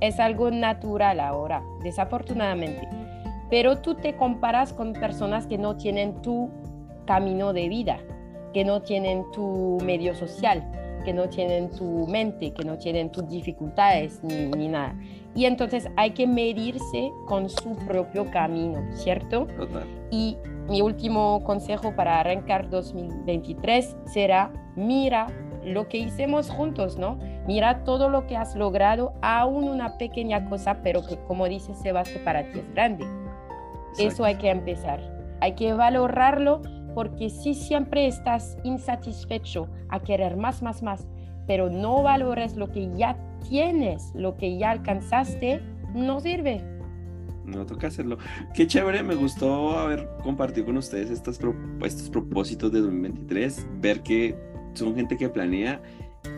[0.00, 2.88] Es algo natural ahora, desafortunadamente.
[3.50, 6.50] Pero tú te comparas con personas que no tienen tu
[7.06, 7.98] camino de vida,
[8.52, 10.62] que no tienen tu medio social,
[11.04, 14.94] que no tienen tu mente, que no tienen tus dificultades ni, ni nada.
[15.34, 19.46] Y entonces hay que medirse con su propio camino, ¿cierto?
[19.56, 19.86] Total.
[20.10, 20.36] Y
[20.68, 25.26] mi último consejo para arrancar 2023 será, mira
[25.64, 27.18] lo que hicimos juntos, ¿no?
[27.46, 32.08] Mira todo lo que has logrado, aún una pequeña cosa, pero que como dice Sebas,
[32.08, 33.06] que para ti es grande.
[33.98, 35.00] Eso hay que empezar.
[35.40, 36.62] Hay que valorarlo
[36.94, 41.08] porque si siempre estás insatisfecho a querer más, más, más,
[41.46, 43.16] pero no valores lo que ya
[43.48, 45.60] tienes, lo que ya alcanzaste,
[45.94, 46.62] no sirve.
[47.44, 48.18] No toca hacerlo.
[48.54, 54.02] Qué chévere, me gustó haber compartido con ustedes estos, pro- estos propósitos de 2023, ver
[54.02, 54.36] que
[54.74, 55.82] son gente que planea.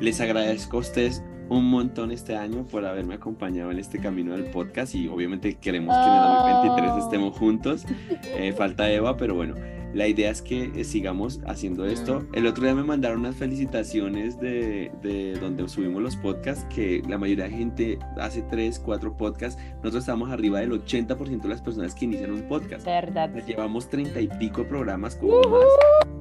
[0.00, 4.46] Les agradezco a ustedes un montón este año por haberme acompañado en este camino del
[4.46, 6.98] podcast y obviamente queremos que en el 2023 Oh.
[6.98, 7.84] estemos juntos.
[8.38, 9.55] Eh, falta Eva, pero bueno,
[9.95, 12.26] la idea es que eh, sigamos haciendo esto.
[12.32, 17.16] El otro día me mandaron unas felicitaciones de, de donde subimos los podcasts, que la
[17.16, 19.61] mayoría de gente hace 3, 4 podcasts.
[19.76, 22.84] Nosotros estamos arriba del 80% de las personas que inician un podcast.
[22.84, 23.30] ¿Verdad?
[23.47, 26.13] Llevamos 30 y pico programas como más.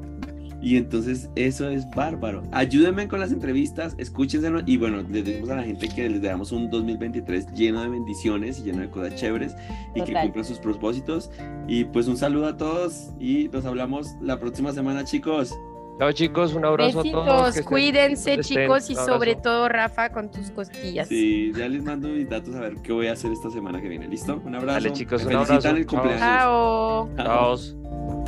[0.64, 2.42] Y entonces eso es bárbaro.
[2.54, 6.54] Ayúdenme con las entrevistas, escúchenselo y bueno, les decimos a la gente que les damos
[6.54, 9.54] un 2023 lleno de bendiciones y lleno de cosas chéveres
[9.94, 10.24] y que Total.
[10.24, 11.30] cumplan sus propósitos.
[11.68, 15.54] Y pues un saludo a todos y nos hablamos la próxima semana, chicos.
[16.00, 17.56] Chao chicos, un abrazo a todos.
[17.56, 18.44] Que cuídense estén.
[18.64, 21.10] chicos y sobre todo Rafa con tus costillas.
[21.10, 23.90] Sí, ya les mando mis datos a ver qué voy a hacer esta semana que
[23.90, 24.08] viene.
[24.08, 24.42] ¿Listo?
[24.46, 24.76] Un abrazo.
[24.80, 25.78] Dale, chicos, Me un felicitan abrazo.
[25.78, 26.02] el Chao.
[26.02, 27.16] cumpleaños.
[27.18, 27.58] Chao.
[27.58, 28.23] Chao.